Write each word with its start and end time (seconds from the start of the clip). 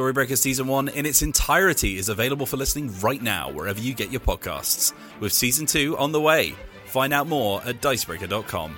Storybreaker 0.00 0.38
Season 0.38 0.66
1 0.66 0.88
in 0.88 1.04
its 1.04 1.20
entirety 1.20 1.98
is 1.98 2.08
available 2.08 2.46
for 2.46 2.56
listening 2.56 2.90
right 3.00 3.20
now 3.20 3.50
wherever 3.50 3.78
you 3.78 3.92
get 3.92 4.10
your 4.10 4.22
podcasts, 4.22 4.94
with 5.20 5.30
Season 5.30 5.66
2 5.66 5.98
on 5.98 6.10
the 6.10 6.20
way. 6.20 6.54
Find 6.86 7.12
out 7.12 7.26
more 7.26 7.62
at 7.66 7.82
dicebreaker.com. 7.82 8.76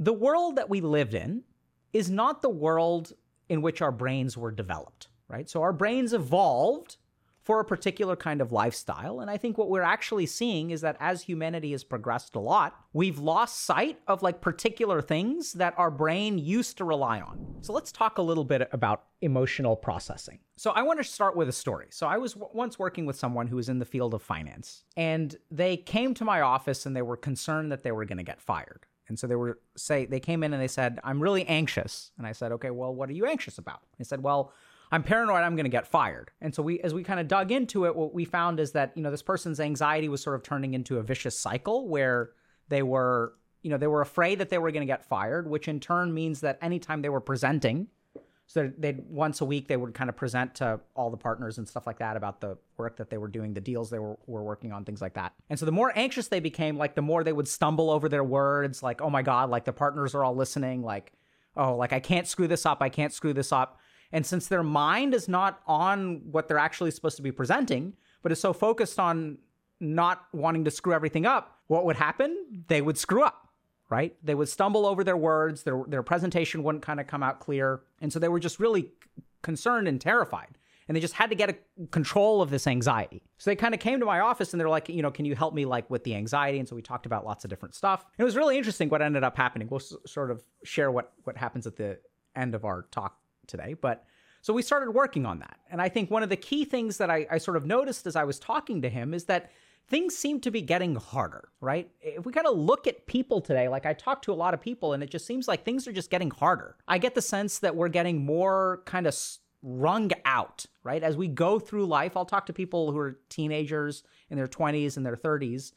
The 0.00 0.12
world 0.12 0.56
that 0.56 0.68
we 0.68 0.80
lived 0.80 1.14
in 1.14 1.44
is 1.92 2.10
not 2.10 2.42
the 2.42 2.50
world 2.50 3.12
in 3.48 3.62
which 3.62 3.80
our 3.80 3.92
brains 3.92 4.36
were 4.36 4.50
developed, 4.50 5.06
right? 5.28 5.48
So 5.48 5.62
our 5.62 5.72
brains 5.72 6.12
evolved 6.12 6.96
for 7.44 7.60
a 7.60 7.64
particular 7.64 8.16
kind 8.16 8.40
of 8.40 8.52
lifestyle. 8.52 9.20
And 9.20 9.30
I 9.30 9.36
think 9.36 9.58
what 9.58 9.68
we're 9.68 9.82
actually 9.82 10.24
seeing 10.24 10.70
is 10.70 10.80
that 10.80 10.96
as 10.98 11.22
humanity 11.22 11.72
has 11.72 11.84
progressed 11.84 12.34
a 12.34 12.40
lot, 12.40 12.74
we've 12.94 13.18
lost 13.18 13.64
sight 13.64 14.00
of 14.08 14.22
like 14.22 14.40
particular 14.40 15.02
things 15.02 15.52
that 15.52 15.74
our 15.76 15.90
brain 15.90 16.38
used 16.38 16.78
to 16.78 16.84
rely 16.84 17.20
on. 17.20 17.56
So 17.60 17.74
let's 17.74 17.92
talk 17.92 18.16
a 18.16 18.22
little 18.22 18.44
bit 18.44 18.66
about 18.72 19.04
emotional 19.20 19.76
processing. 19.76 20.38
So 20.56 20.70
I 20.70 20.82
want 20.82 21.00
to 21.00 21.04
start 21.04 21.36
with 21.36 21.48
a 21.48 21.52
story. 21.52 21.88
So 21.90 22.06
I 22.06 22.16
was 22.16 22.32
w- 22.32 22.50
once 22.54 22.78
working 22.78 23.04
with 23.04 23.16
someone 23.16 23.46
who 23.46 23.56
was 23.56 23.68
in 23.68 23.78
the 23.78 23.84
field 23.84 24.14
of 24.14 24.22
finance, 24.22 24.84
and 24.96 25.36
they 25.50 25.76
came 25.76 26.14
to 26.14 26.24
my 26.24 26.40
office 26.40 26.86
and 26.86 26.96
they 26.96 27.02
were 27.02 27.16
concerned 27.16 27.70
that 27.72 27.82
they 27.82 27.92
were 27.92 28.06
going 28.06 28.18
to 28.18 28.24
get 28.24 28.40
fired. 28.40 28.86
And 29.08 29.18
so 29.18 29.26
they 29.26 29.36
were 29.36 29.58
say 29.76 30.06
they 30.06 30.20
came 30.20 30.42
in 30.42 30.54
and 30.54 30.62
they 30.62 30.68
said, 30.68 30.98
"I'm 31.04 31.20
really 31.22 31.44
anxious." 31.46 32.10
And 32.16 32.26
I 32.26 32.32
said, 32.32 32.52
"Okay, 32.52 32.70
well, 32.70 32.94
what 32.94 33.10
are 33.10 33.12
you 33.12 33.26
anxious 33.26 33.58
about?" 33.58 33.82
They 33.98 34.04
said, 34.04 34.22
"Well, 34.22 34.50
I'm 34.92 35.02
paranoid 35.02 35.42
I'm 35.42 35.56
going 35.56 35.64
to 35.64 35.70
get 35.70 35.86
fired. 35.86 36.30
And 36.40 36.54
so 36.54 36.62
we, 36.62 36.80
as 36.80 36.94
we 36.94 37.02
kind 37.02 37.20
of 37.20 37.28
dug 37.28 37.50
into 37.50 37.86
it, 37.86 37.96
what 37.96 38.14
we 38.14 38.24
found 38.24 38.60
is 38.60 38.72
that, 38.72 38.92
you 38.94 39.02
know, 39.02 39.10
this 39.10 39.22
person's 39.22 39.60
anxiety 39.60 40.08
was 40.08 40.22
sort 40.22 40.36
of 40.36 40.42
turning 40.42 40.74
into 40.74 40.98
a 40.98 41.02
vicious 41.02 41.38
cycle 41.38 41.88
where 41.88 42.30
they 42.68 42.82
were, 42.82 43.34
you 43.62 43.70
know, 43.70 43.78
they 43.78 43.86
were 43.86 44.02
afraid 44.02 44.38
that 44.38 44.50
they 44.50 44.58
were 44.58 44.70
going 44.70 44.86
to 44.86 44.92
get 44.92 45.04
fired, 45.04 45.48
which 45.48 45.68
in 45.68 45.80
turn 45.80 46.12
means 46.12 46.40
that 46.40 46.58
anytime 46.62 47.02
they 47.02 47.08
were 47.08 47.20
presenting, 47.20 47.88
so 48.46 48.70
they'd 48.76 49.00
once 49.08 49.40
a 49.40 49.44
week 49.44 49.68
they 49.68 49.76
would 49.76 49.94
kind 49.94 50.10
of 50.10 50.16
present 50.16 50.54
to 50.56 50.78
all 50.94 51.10
the 51.10 51.16
partners 51.16 51.56
and 51.56 51.66
stuff 51.66 51.86
like 51.86 51.98
that 51.98 52.16
about 52.16 52.40
the 52.40 52.58
work 52.76 52.96
that 52.98 53.08
they 53.08 53.16
were 53.16 53.28
doing, 53.28 53.54
the 53.54 53.60
deals 53.60 53.88
they 53.88 53.98
were, 53.98 54.18
were 54.26 54.42
working 54.42 54.70
on, 54.70 54.84
things 54.84 55.00
like 55.00 55.14
that. 55.14 55.32
And 55.48 55.58
so 55.58 55.64
the 55.64 55.72
more 55.72 55.92
anxious 55.96 56.28
they 56.28 56.40
became, 56.40 56.76
like 56.76 56.94
the 56.94 57.02
more 57.02 57.24
they 57.24 57.32
would 57.32 57.48
stumble 57.48 57.90
over 57.90 58.08
their 58.08 58.24
words, 58.24 58.82
like, 58.82 59.00
oh 59.00 59.08
my 59.08 59.22
God, 59.22 59.48
like 59.48 59.64
the 59.64 59.72
partners 59.72 60.14
are 60.14 60.22
all 60.22 60.36
listening, 60.36 60.82
like, 60.82 61.14
oh, 61.56 61.74
like 61.74 61.92
I 61.94 62.00
can't 62.00 62.26
screw 62.26 62.46
this 62.46 62.66
up, 62.66 62.82
I 62.82 62.90
can't 62.90 63.12
screw 63.12 63.32
this 63.32 63.50
up. 63.50 63.80
And 64.14 64.24
since 64.24 64.46
their 64.46 64.62
mind 64.62 65.12
is 65.12 65.28
not 65.28 65.60
on 65.66 66.22
what 66.30 66.46
they're 66.46 66.56
actually 66.56 66.92
supposed 66.92 67.16
to 67.16 67.22
be 67.22 67.32
presenting, 67.32 67.94
but 68.22 68.30
is 68.30 68.40
so 68.40 68.52
focused 68.52 69.00
on 69.00 69.38
not 69.80 70.26
wanting 70.32 70.64
to 70.64 70.70
screw 70.70 70.94
everything 70.94 71.26
up, 71.26 71.58
what 71.66 71.84
would 71.84 71.96
happen? 71.96 72.62
They 72.68 72.80
would 72.80 72.96
screw 72.96 73.24
up, 73.24 73.48
right? 73.90 74.14
They 74.22 74.36
would 74.36 74.48
stumble 74.48 74.86
over 74.86 75.02
their 75.02 75.16
words, 75.16 75.64
their, 75.64 75.82
their 75.88 76.04
presentation 76.04 76.62
wouldn't 76.62 76.84
kind 76.84 77.00
of 77.00 77.08
come 77.08 77.24
out 77.24 77.40
clear. 77.40 77.80
And 78.00 78.12
so 78.12 78.20
they 78.20 78.28
were 78.28 78.38
just 78.38 78.60
really 78.60 78.92
concerned 79.42 79.88
and 79.88 80.00
terrified. 80.00 80.58
And 80.86 80.96
they 80.96 81.00
just 81.00 81.14
had 81.14 81.30
to 81.30 81.36
get 81.36 81.50
a 81.50 81.56
control 81.90 82.40
of 82.40 82.50
this 82.50 82.68
anxiety. 82.68 83.20
So 83.38 83.50
they 83.50 83.56
kind 83.56 83.74
of 83.74 83.80
came 83.80 83.98
to 83.98 84.06
my 84.06 84.20
office 84.20 84.54
and 84.54 84.60
they're 84.60 84.68
like, 84.68 84.88
you 84.88 85.02
know, 85.02 85.10
can 85.10 85.24
you 85.24 85.34
help 85.34 85.54
me 85.54 85.64
like 85.64 85.90
with 85.90 86.04
the 86.04 86.14
anxiety? 86.14 86.60
And 86.60 86.68
so 86.68 86.76
we 86.76 86.82
talked 86.82 87.06
about 87.06 87.24
lots 87.24 87.42
of 87.44 87.50
different 87.50 87.74
stuff. 87.74 88.04
And 88.16 88.22
it 88.22 88.24
was 88.24 88.36
really 88.36 88.56
interesting 88.56 88.90
what 88.90 89.02
ended 89.02 89.24
up 89.24 89.36
happening. 89.36 89.66
We'll 89.68 89.80
s- 89.80 89.96
sort 90.06 90.30
of 90.30 90.44
share 90.62 90.92
what 90.92 91.14
what 91.24 91.36
happens 91.36 91.66
at 91.66 91.74
the 91.74 91.98
end 92.36 92.54
of 92.54 92.64
our 92.64 92.82
talk 92.92 93.18
today. 93.48 93.74
But 93.74 94.04
so 94.42 94.52
we 94.52 94.62
started 94.62 94.90
working 94.90 95.24
on 95.24 95.38
that. 95.38 95.58
And 95.70 95.80
I 95.80 95.88
think 95.88 96.10
one 96.10 96.22
of 96.22 96.28
the 96.28 96.36
key 96.36 96.64
things 96.64 96.98
that 96.98 97.10
I, 97.10 97.26
I 97.30 97.38
sort 97.38 97.56
of 97.56 97.64
noticed 97.64 98.06
as 98.06 98.16
I 98.16 98.24
was 98.24 98.38
talking 98.38 98.82
to 98.82 98.90
him 98.90 99.14
is 99.14 99.24
that 99.24 99.50
things 99.88 100.16
seem 100.16 100.40
to 100.40 100.50
be 100.50 100.62
getting 100.62 100.96
harder, 100.96 101.48
right? 101.60 101.90
If 102.00 102.24
we 102.26 102.32
kind 102.32 102.46
of 102.46 102.56
look 102.56 102.86
at 102.86 103.06
people 103.06 103.40
today, 103.40 103.68
like 103.68 103.86
I 103.86 103.92
talk 103.92 104.22
to 104.22 104.32
a 104.32 104.34
lot 104.34 104.54
of 104.54 104.60
people 104.60 104.92
and 104.92 105.02
it 105.02 105.10
just 105.10 105.26
seems 105.26 105.48
like 105.48 105.64
things 105.64 105.86
are 105.86 105.92
just 105.92 106.10
getting 106.10 106.30
harder. 106.30 106.76
I 106.88 106.98
get 106.98 107.14
the 107.14 107.22
sense 107.22 107.58
that 107.60 107.76
we're 107.76 107.88
getting 107.88 108.24
more 108.24 108.82
kind 108.86 109.06
of 109.06 109.16
wrung 109.62 110.10
out, 110.24 110.66
right? 110.82 111.02
As 111.02 111.16
we 111.16 111.28
go 111.28 111.58
through 111.58 111.86
life, 111.86 112.16
I'll 112.16 112.26
talk 112.26 112.46
to 112.46 112.52
people 112.52 112.92
who 112.92 112.98
are 112.98 113.18
teenagers 113.28 114.04
in 114.30 114.36
their 114.36 114.46
20s 114.46 114.96
and 114.96 115.04
their 115.04 115.16
30s. 115.16 115.72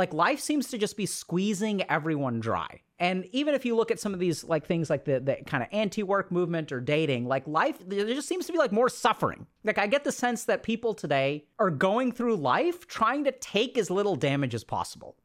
Like 0.00 0.14
life 0.14 0.40
seems 0.40 0.68
to 0.68 0.78
just 0.78 0.96
be 0.96 1.04
squeezing 1.04 1.82
everyone 1.90 2.40
dry. 2.40 2.80
And 2.98 3.26
even 3.32 3.54
if 3.54 3.66
you 3.66 3.76
look 3.76 3.90
at 3.90 4.00
some 4.00 4.14
of 4.14 4.18
these 4.18 4.42
like 4.42 4.66
things 4.66 4.88
like 4.88 5.04
the, 5.04 5.20
the 5.20 5.36
kind 5.44 5.62
of 5.62 5.68
anti-work 5.72 6.32
movement 6.32 6.72
or 6.72 6.80
dating, 6.80 7.26
like 7.26 7.46
life, 7.46 7.76
there 7.86 8.06
just 8.06 8.26
seems 8.26 8.46
to 8.46 8.52
be 8.52 8.56
like 8.56 8.72
more 8.72 8.88
suffering. 8.88 9.46
Like 9.62 9.76
I 9.76 9.86
get 9.86 10.04
the 10.04 10.10
sense 10.10 10.44
that 10.44 10.62
people 10.62 10.94
today 10.94 11.44
are 11.58 11.68
going 11.68 12.12
through 12.12 12.36
life 12.36 12.86
trying 12.86 13.24
to 13.24 13.32
take 13.32 13.76
as 13.76 13.90
little 13.90 14.16
damage 14.16 14.54
as 14.54 14.64
possible. 14.64 15.18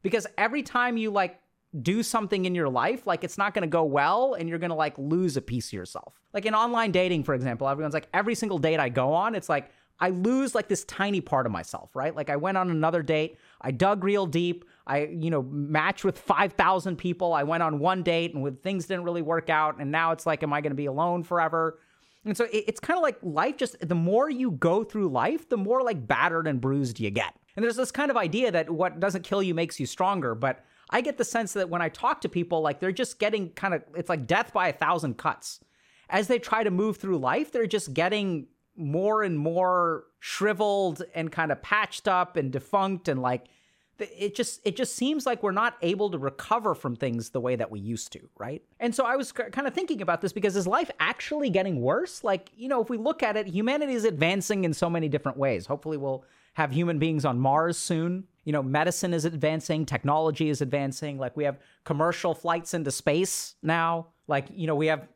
Because 0.00 0.26
every 0.38 0.62
time 0.62 0.96
you 0.96 1.10
like 1.10 1.38
do 1.82 2.02
something 2.02 2.46
in 2.46 2.54
your 2.54 2.70
life, 2.70 3.06
like 3.06 3.24
it's 3.24 3.36
not 3.36 3.52
going 3.52 3.64
to 3.64 3.68
go 3.68 3.84
well 3.84 4.32
and 4.32 4.48
you're 4.48 4.58
going 4.58 4.70
to 4.70 4.74
like 4.74 4.96
lose 4.96 5.36
a 5.36 5.42
piece 5.42 5.68
of 5.68 5.74
yourself. 5.74 6.14
Like 6.32 6.46
in 6.46 6.54
online 6.54 6.90
dating, 6.90 7.24
for 7.24 7.34
example, 7.34 7.68
everyone's 7.68 7.92
like, 7.92 8.08
every 8.14 8.34
single 8.34 8.56
date 8.56 8.80
I 8.80 8.88
go 8.88 9.12
on, 9.12 9.34
it's 9.34 9.50
like, 9.50 9.70
I 10.00 10.10
lose 10.10 10.54
like 10.54 10.68
this 10.68 10.84
tiny 10.84 11.20
part 11.20 11.46
of 11.46 11.52
myself, 11.52 11.94
right? 11.94 12.14
Like 12.14 12.28
I 12.28 12.36
went 12.36 12.58
on 12.58 12.70
another 12.70 13.02
date, 13.02 13.38
I 13.60 13.70
dug 13.70 14.02
real 14.02 14.26
deep, 14.26 14.64
I, 14.86 15.04
you 15.06 15.30
know, 15.30 15.42
matched 15.42 16.04
with 16.04 16.18
5,000 16.18 16.96
people. 16.96 17.32
I 17.32 17.44
went 17.44 17.62
on 17.62 17.78
one 17.78 18.02
date 18.02 18.34
and 18.34 18.42
with 18.42 18.62
things 18.62 18.86
didn't 18.86 19.04
really 19.04 19.22
work 19.22 19.48
out. 19.48 19.80
And 19.80 19.92
now 19.92 20.10
it's 20.10 20.26
like, 20.26 20.42
am 20.42 20.52
I 20.52 20.60
going 20.60 20.72
to 20.72 20.76
be 20.76 20.86
alone 20.86 21.22
forever? 21.22 21.78
And 22.24 22.36
so 22.36 22.44
it, 22.44 22.64
it's 22.66 22.80
kind 22.80 22.98
of 22.98 23.02
like 23.02 23.18
life 23.22 23.56
just, 23.56 23.76
the 23.86 23.94
more 23.94 24.28
you 24.28 24.52
go 24.52 24.82
through 24.82 25.08
life, 25.08 25.48
the 25.48 25.56
more 25.56 25.82
like 25.82 26.06
battered 26.06 26.48
and 26.48 26.60
bruised 26.60 26.98
you 26.98 27.10
get. 27.10 27.34
And 27.56 27.62
there's 27.62 27.76
this 27.76 27.92
kind 27.92 28.10
of 28.10 28.16
idea 28.16 28.50
that 28.50 28.70
what 28.70 28.98
doesn't 28.98 29.22
kill 29.22 29.42
you 29.42 29.54
makes 29.54 29.78
you 29.78 29.86
stronger. 29.86 30.34
But 30.34 30.64
I 30.90 31.00
get 31.00 31.16
the 31.16 31.24
sense 31.24 31.52
that 31.52 31.68
when 31.68 31.82
I 31.82 31.88
talk 31.88 32.20
to 32.22 32.28
people, 32.28 32.60
like 32.60 32.80
they're 32.80 32.92
just 32.92 33.18
getting 33.18 33.50
kind 33.50 33.74
of, 33.74 33.82
it's 33.94 34.08
like 34.08 34.26
death 34.26 34.52
by 34.52 34.68
a 34.68 34.72
thousand 34.72 35.16
cuts. 35.16 35.60
As 36.10 36.26
they 36.26 36.38
try 36.38 36.64
to 36.64 36.70
move 36.70 36.96
through 36.96 37.18
life, 37.18 37.52
they're 37.52 37.66
just 37.66 37.94
getting 37.94 38.46
more 38.82 39.22
and 39.22 39.38
more 39.38 40.04
shriveled 40.20 41.02
and 41.14 41.32
kind 41.32 41.50
of 41.50 41.62
patched 41.62 42.06
up 42.06 42.36
and 42.36 42.52
defunct 42.52 43.08
and 43.08 43.20
like 43.22 43.46
it 43.98 44.34
just 44.34 44.60
it 44.64 44.76
just 44.76 44.96
seems 44.96 45.26
like 45.26 45.42
we're 45.42 45.52
not 45.52 45.76
able 45.82 46.10
to 46.10 46.18
recover 46.18 46.74
from 46.74 46.96
things 46.96 47.30
the 47.30 47.40
way 47.40 47.56
that 47.56 47.70
we 47.70 47.78
used 47.78 48.12
to 48.12 48.20
right? 48.38 48.62
And 48.80 48.94
so 48.94 49.04
i 49.04 49.16
was 49.16 49.32
kind 49.32 49.66
of 49.66 49.74
thinking 49.74 50.02
about 50.02 50.20
this 50.20 50.32
because 50.32 50.56
is 50.56 50.66
life 50.66 50.90
actually 50.98 51.50
getting 51.50 51.80
worse? 51.80 52.24
Like 52.24 52.50
you 52.56 52.68
know 52.68 52.82
if 52.82 52.90
we 52.90 52.96
look 52.96 53.22
at 53.22 53.36
it 53.36 53.46
humanity 53.46 53.94
is 53.94 54.04
advancing 54.04 54.64
in 54.64 54.72
so 54.72 54.90
many 54.90 55.08
different 55.08 55.38
ways. 55.38 55.66
Hopefully 55.66 55.96
we'll 55.96 56.24
have 56.54 56.72
human 56.72 56.98
beings 56.98 57.24
on 57.24 57.38
mars 57.38 57.76
soon. 57.76 58.24
You 58.44 58.52
know 58.52 58.62
medicine 58.62 59.14
is 59.14 59.24
advancing 59.24 59.86
technology 59.86 60.48
is 60.48 60.60
advancing. 60.60 61.18
Like 61.18 61.36
we 61.36 61.44
have 61.44 61.58
commercial 61.84 62.34
flights 62.34 62.74
into 62.74 62.90
space 62.90 63.54
now. 63.62 64.08
Like 64.26 64.46
you 64.50 64.66
know 64.66 64.74
we 64.74 64.86
have 64.88 65.06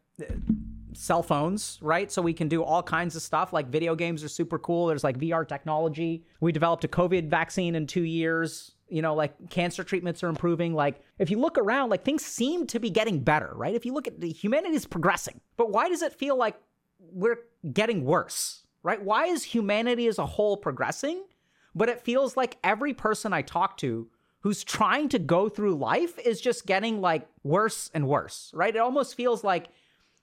cell 0.97 1.23
phones, 1.23 1.79
right? 1.83 2.11
So 2.11 2.23
we 2.23 2.33
can 2.33 2.49
do 2.49 2.63
all 2.63 2.83
kinds 2.83 3.17
of 3.17 3.23
stuff. 3.23 3.53
Like 3.53 3.69
video 3.69 3.95
games 3.95 4.25
are 4.25 4.29
super 4.29 4.59
cool. 4.59 4.87
There's 4.87 5.05
like 5.05 5.19
VR 5.19 5.47
technology. 5.47 6.25
We 6.41 6.53
developed 6.53 6.85
a 6.85 6.89
COVID 6.89 7.29
vaccine 7.29 7.75
in 7.75 7.87
two 7.87 8.03
years. 8.03 8.73
You 8.89 9.03
know, 9.03 9.15
like 9.15 9.51
cancer 9.51 9.83
treatments 9.83 10.23
are 10.23 10.29
improving. 10.29 10.75
Like 10.75 11.01
if 11.19 11.31
you 11.31 11.39
look 11.39 11.59
around, 11.59 11.91
like 11.91 12.05
things 12.05 12.25
seem 12.25 12.67
to 12.69 12.79
be 12.79 12.91
getting 12.91 13.21
better, 13.21 13.53
right? 13.55 13.75
If 13.75 13.85
you 13.85 13.93
look 13.93 14.07
at 14.07 14.21
the 14.21 14.31
humanity 14.31 14.77
is 14.77 14.87
progressing, 14.87 15.41
but 15.57 15.71
why 15.71 15.89
does 15.89 16.03
it 16.03 16.13
feel 16.13 16.37
like 16.37 16.57
we're 16.99 17.41
getting 17.73 18.05
worse, 18.05 18.65
right? 18.83 19.03
Why 19.03 19.27
is 19.27 19.43
humanity 19.43 20.07
as 20.07 20.19
a 20.19 20.27
whole 20.27 20.57
progressing? 20.57 21.25
But 21.75 21.89
it 21.89 22.01
feels 22.01 22.37
like 22.37 22.59
every 22.65 22.95
person 22.95 23.33
I 23.33 23.43
talk 23.43 23.77
to 23.79 24.09
who's 24.41 24.63
trying 24.63 25.09
to 25.09 25.19
go 25.19 25.49
through 25.49 25.75
life 25.75 26.19
is 26.21 26.41
just 26.41 26.67
getting 26.67 27.01
like 27.01 27.27
worse 27.43 27.91
and 27.93 28.07
worse, 28.07 28.53
right? 28.55 28.75
It 28.75 28.79
almost 28.79 29.17
feels 29.17 29.43
like 29.43 29.71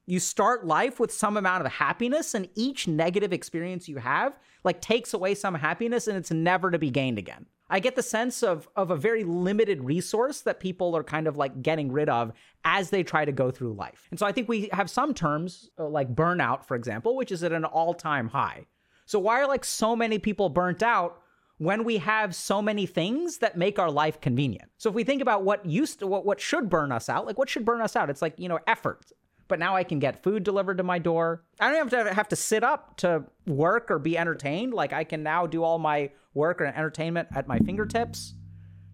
you 0.05 0.19
start 0.19 0.65
life 0.65 0.99
with 0.99 1.11
some 1.11 1.37
amount 1.37 1.65
of 1.65 1.71
happiness 1.71 2.33
and 2.33 2.49
each 2.55 2.87
negative 2.87 3.31
experience 3.31 3.87
you 3.87 3.97
have 3.97 4.37
like 4.63 4.81
takes 4.81 5.13
away 5.13 5.33
some 5.35 5.55
happiness 5.55 6.07
and 6.07 6.17
it's 6.17 6.31
never 6.31 6.71
to 6.71 6.79
be 6.79 6.89
gained 6.89 7.17
again 7.17 7.45
i 7.69 7.79
get 7.79 7.95
the 7.95 8.03
sense 8.03 8.43
of 8.43 8.67
of 8.75 8.91
a 8.91 8.95
very 8.95 9.23
limited 9.23 9.83
resource 9.83 10.41
that 10.41 10.59
people 10.59 10.95
are 10.95 11.03
kind 11.03 11.27
of 11.27 11.37
like 11.37 11.61
getting 11.61 11.91
rid 11.91 12.09
of 12.09 12.31
as 12.65 12.89
they 12.89 13.03
try 13.03 13.23
to 13.25 13.31
go 13.31 13.51
through 13.51 13.73
life 13.73 14.07
and 14.11 14.19
so 14.19 14.25
i 14.25 14.31
think 14.31 14.49
we 14.49 14.69
have 14.73 14.89
some 14.89 15.13
terms 15.13 15.69
uh, 15.79 15.87
like 15.87 16.13
burnout 16.13 16.63
for 16.63 16.75
example 16.75 17.15
which 17.15 17.31
is 17.31 17.43
at 17.43 17.51
an 17.51 17.65
all-time 17.65 18.27
high 18.27 18.65
so 19.05 19.19
why 19.19 19.39
are 19.39 19.47
like 19.47 19.65
so 19.65 19.95
many 19.95 20.19
people 20.19 20.49
burnt 20.49 20.83
out 20.83 21.19
when 21.57 21.83
we 21.83 21.97
have 21.97 22.35
so 22.35 22.61
many 22.61 22.85
things 22.85 23.37
that 23.37 23.57
make 23.57 23.79
our 23.79 23.91
life 23.91 24.19
convenient. 24.19 24.69
So 24.77 24.89
if 24.89 24.95
we 24.95 25.03
think 25.03 25.21
about 25.21 25.43
what 25.43 25.65
used 25.65 25.99
to 25.99 26.07
what 26.07 26.25
what 26.25 26.39
should 26.39 26.69
burn 26.69 26.91
us 26.91 27.09
out, 27.09 27.25
like 27.25 27.37
what 27.37 27.49
should 27.49 27.63
burn 27.63 27.81
us 27.81 27.95
out? 27.95 28.09
It's 28.09 28.21
like, 28.21 28.33
you 28.37 28.49
know, 28.49 28.59
effort. 28.67 29.11
But 29.53 29.59
now 29.59 29.75
I 29.75 29.83
can 29.83 29.99
get 29.99 30.23
food 30.23 30.43
delivered 30.43 30.79
to 30.79 30.83
my 30.83 30.97
door. 30.97 31.43
I 31.59 31.69
don't 31.69 31.91
have 31.91 32.07
to 32.07 32.11
have 32.11 32.27
to 32.29 32.35
sit 32.35 32.63
up 32.63 32.97
to 32.97 33.23
work 33.45 33.91
or 33.91 33.99
be 33.99 34.17
entertained. 34.17 34.73
Like 34.73 34.93
I 34.93 35.03
can 35.03 35.21
now 35.21 35.45
do 35.45 35.61
all 35.61 35.77
my 35.77 36.09
work 36.33 36.59
or 36.59 36.65
entertainment 36.65 37.27
at 37.35 37.47
my 37.47 37.59
fingertips. 37.59 38.33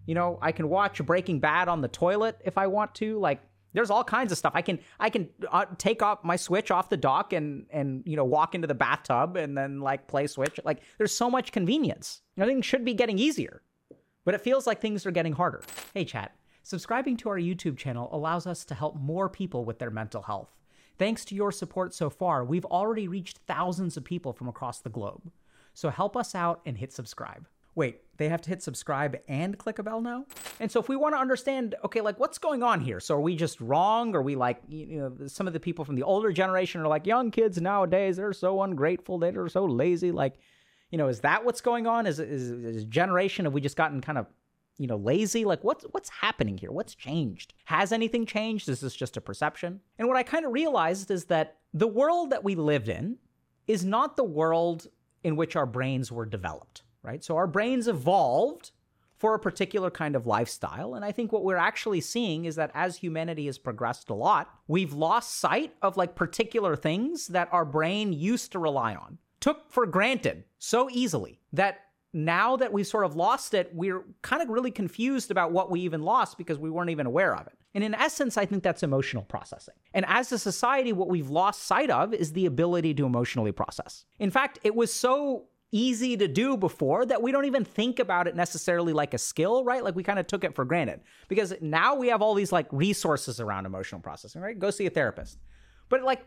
You 0.04 0.14
know, 0.14 0.38
I 0.42 0.52
can 0.52 0.68
watch 0.68 1.02
Breaking 1.02 1.40
Bad 1.40 1.68
on 1.68 1.80
the 1.80 1.88
toilet 1.88 2.42
if 2.44 2.58
I 2.58 2.66
want 2.66 2.94
to. 2.96 3.18
Like 3.18 3.40
there's 3.72 3.88
all 3.88 4.04
kinds 4.04 4.32
of 4.32 4.36
stuff. 4.36 4.52
I 4.54 4.60
can 4.60 4.80
I 4.98 5.08
can 5.08 5.30
uh, 5.50 5.64
take 5.78 6.02
off 6.02 6.22
my 6.24 6.36
Switch 6.36 6.70
off 6.70 6.90
the 6.90 6.98
dock 6.98 7.32
and 7.32 7.64
and 7.70 8.02
you 8.04 8.16
know 8.16 8.24
walk 8.26 8.54
into 8.54 8.66
the 8.66 8.74
bathtub 8.74 9.38
and 9.38 9.56
then 9.56 9.80
like 9.80 10.08
play 10.08 10.26
Switch. 10.26 10.60
Like 10.62 10.82
there's 10.98 11.14
so 11.14 11.30
much 11.30 11.52
convenience. 11.52 12.20
You 12.36 12.42
know, 12.42 12.46
things 12.46 12.66
should 12.66 12.84
be 12.84 12.92
getting 12.92 13.18
easier, 13.18 13.62
but 14.26 14.34
it 14.34 14.42
feels 14.42 14.66
like 14.66 14.82
things 14.82 15.06
are 15.06 15.10
getting 15.10 15.32
harder. 15.32 15.62
Hey, 15.94 16.04
chat. 16.04 16.34
Subscribing 16.62 17.16
to 17.18 17.28
our 17.28 17.38
YouTube 17.38 17.76
channel 17.76 18.08
allows 18.12 18.46
us 18.46 18.64
to 18.66 18.74
help 18.74 18.96
more 18.96 19.28
people 19.28 19.64
with 19.64 19.78
their 19.78 19.90
mental 19.90 20.22
health. 20.22 20.50
Thanks 20.98 21.24
to 21.26 21.34
your 21.34 21.50
support 21.50 21.94
so 21.94 22.10
far, 22.10 22.44
we've 22.44 22.66
already 22.66 23.08
reached 23.08 23.38
thousands 23.46 23.96
of 23.96 24.04
people 24.04 24.32
from 24.32 24.48
across 24.48 24.80
the 24.80 24.90
globe. 24.90 25.30
So 25.72 25.88
help 25.88 26.16
us 26.16 26.34
out 26.34 26.60
and 26.66 26.76
hit 26.76 26.92
subscribe. 26.92 27.46
Wait, 27.74 28.00
they 28.18 28.28
have 28.28 28.42
to 28.42 28.50
hit 28.50 28.62
subscribe 28.62 29.16
and 29.28 29.56
click 29.56 29.78
a 29.78 29.82
bell 29.82 30.02
now? 30.02 30.26
And 30.58 30.70
so 30.70 30.80
if 30.80 30.88
we 30.88 30.96
want 30.96 31.14
to 31.14 31.18
understand, 31.18 31.76
okay, 31.84 32.00
like 32.00 32.20
what's 32.20 32.36
going 32.36 32.62
on 32.62 32.80
here? 32.80 33.00
So 33.00 33.14
are 33.14 33.20
we 33.20 33.36
just 33.36 33.60
wrong? 33.60 34.14
Are 34.14 34.20
we 34.20 34.36
like, 34.36 34.60
you 34.68 34.98
know, 34.98 35.26
some 35.26 35.46
of 35.46 35.52
the 35.52 35.60
people 35.60 35.84
from 35.84 35.94
the 35.94 36.02
older 36.02 36.32
generation 36.32 36.80
are 36.82 36.88
like, 36.88 37.06
young 37.06 37.30
kids 37.30 37.60
nowadays, 37.60 38.16
they're 38.16 38.32
so 38.32 38.60
ungrateful, 38.62 39.18
they're 39.18 39.48
so 39.48 39.64
lazy. 39.64 40.10
Like, 40.12 40.34
you 40.90 40.98
know, 40.98 41.08
is 41.08 41.20
that 41.20 41.44
what's 41.44 41.60
going 41.60 41.86
on? 41.86 42.06
Is, 42.06 42.18
is, 42.18 42.50
is 42.50 42.84
generation, 42.84 43.46
have 43.46 43.54
we 43.54 43.60
just 43.60 43.76
gotten 43.76 44.00
kind 44.00 44.18
of, 44.18 44.26
you 44.80 44.88
know, 44.88 44.96
lazy? 44.96 45.44
Like 45.44 45.62
what's, 45.62 45.84
what's 45.92 46.08
happening 46.08 46.58
here? 46.58 46.72
What's 46.72 46.94
changed? 46.94 47.54
Has 47.66 47.92
anything 47.92 48.26
changed? 48.26 48.68
Is 48.68 48.80
this 48.80 48.96
just 48.96 49.16
a 49.16 49.20
perception? 49.20 49.80
And 49.98 50.08
what 50.08 50.16
I 50.16 50.24
kind 50.24 50.44
of 50.44 50.52
realized 50.52 51.10
is 51.10 51.26
that 51.26 51.58
the 51.72 51.86
world 51.86 52.30
that 52.30 52.42
we 52.42 52.54
lived 52.56 52.88
in 52.88 53.18
is 53.68 53.84
not 53.84 54.16
the 54.16 54.24
world 54.24 54.88
in 55.22 55.36
which 55.36 55.54
our 55.54 55.66
brains 55.66 56.10
were 56.10 56.26
developed 56.26 56.82
right? 57.02 57.22
So 57.24 57.36
our 57.36 57.46
brains 57.46 57.88
evolved 57.88 58.72
for 59.16 59.34
a 59.34 59.38
particular 59.38 59.90
kind 59.90 60.16
of 60.16 60.26
lifestyle. 60.26 60.94
And 60.94 61.04
I 61.04 61.12
think 61.12 61.30
what 61.30 61.44
we're 61.44 61.56
actually 61.56 62.00
seeing 62.00 62.46
is 62.46 62.56
that 62.56 62.70
as 62.74 62.96
humanity 62.96 63.46
has 63.46 63.58
progressed 63.58 64.08
a 64.08 64.14
lot, 64.14 64.50
we've 64.66 64.94
lost 64.94 65.38
sight 65.38 65.74
of 65.82 65.96
like 65.96 66.14
particular 66.14 66.74
things 66.74 67.26
that 67.28 67.48
our 67.52 67.66
brain 67.66 68.12
used 68.12 68.52
to 68.52 68.58
rely 68.58 68.94
on, 68.94 69.18
took 69.38 69.70
for 69.70 69.84
granted 69.84 70.44
so 70.58 70.88
easily 70.90 71.38
that 71.52 71.80
now 72.12 72.56
that 72.56 72.72
we 72.72 72.82
sort 72.82 73.04
of 73.04 73.14
lost 73.14 73.54
it, 73.54 73.70
we're 73.72 74.04
kind 74.22 74.42
of 74.42 74.48
really 74.48 74.70
confused 74.70 75.30
about 75.30 75.52
what 75.52 75.70
we 75.70 75.80
even 75.80 76.02
lost 76.02 76.38
because 76.38 76.58
we 76.58 76.70
weren't 76.70 76.90
even 76.90 77.06
aware 77.06 77.34
of 77.34 77.46
it. 77.46 77.56
And 77.74 77.84
in 77.84 77.94
essence, 77.94 78.36
I 78.36 78.46
think 78.46 78.62
that's 78.62 78.82
emotional 78.82 79.22
processing. 79.22 79.74
And 79.94 80.04
as 80.08 80.32
a 80.32 80.38
society, 80.38 80.92
what 80.92 81.08
we've 81.08 81.30
lost 81.30 81.62
sight 81.64 81.90
of 81.90 82.12
is 82.12 82.32
the 82.32 82.46
ability 82.46 82.94
to 82.94 83.06
emotionally 83.06 83.52
process. 83.52 84.06
In 84.18 84.30
fact, 84.30 84.58
it 84.64 84.74
was 84.74 84.92
so 84.92 85.46
easy 85.72 86.16
to 86.16 86.26
do 86.26 86.56
before 86.56 87.06
that 87.06 87.22
we 87.22 87.30
don't 87.30 87.44
even 87.44 87.64
think 87.64 88.00
about 88.00 88.26
it 88.26 88.34
necessarily 88.34 88.92
like 88.92 89.14
a 89.14 89.18
skill, 89.18 89.62
right? 89.64 89.84
Like 89.84 89.94
we 89.94 90.02
kind 90.02 90.18
of 90.18 90.26
took 90.26 90.42
it 90.42 90.56
for 90.56 90.64
granted 90.64 91.00
because 91.28 91.54
now 91.60 91.94
we 91.94 92.08
have 92.08 92.22
all 92.22 92.34
these 92.34 92.50
like 92.50 92.66
resources 92.72 93.38
around 93.38 93.66
emotional 93.66 94.00
processing, 94.00 94.42
right? 94.42 94.58
Go 94.58 94.70
see 94.70 94.86
a 94.86 94.90
therapist. 94.90 95.38
But 95.88 96.02
like 96.02 96.26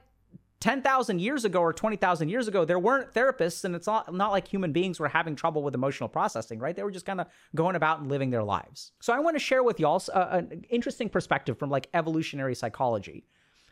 10,000 0.64 1.20
years 1.20 1.44
ago 1.44 1.60
or 1.60 1.74
20,000 1.74 2.30
years 2.30 2.48
ago, 2.48 2.64
there 2.64 2.80
weren't 2.80 3.14
therapists, 3.14 3.66
and 3.66 3.76
it's 3.76 3.86
not, 3.86 4.14
not 4.14 4.32
like 4.32 4.48
human 4.48 4.72
beings 4.72 4.98
were 4.98 5.10
having 5.10 5.36
trouble 5.36 5.62
with 5.62 5.76
emotional 5.76 6.08
processing, 6.08 6.58
right? 6.58 6.74
They 6.74 6.84
were 6.84 6.90
just 6.90 7.06
kind 7.06 7.20
of 7.20 7.28
going 7.54 7.76
about 7.76 8.00
and 8.00 8.08
living 8.08 8.30
their 8.30 8.46
lives. 8.46 8.94
So 9.02 9.12
I 9.12 9.20
want 9.20 9.36
to 9.36 9.42
share 9.42 9.62
with 9.62 9.78
y'all 9.78 10.02
uh, 10.14 10.28
an 10.32 10.64
interesting 10.70 11.10
perspective 11.10 11.60
from 11.60 11.70
like 11.70 11.90
evolutionary 11.94 12.56
psychology 12.56 13.26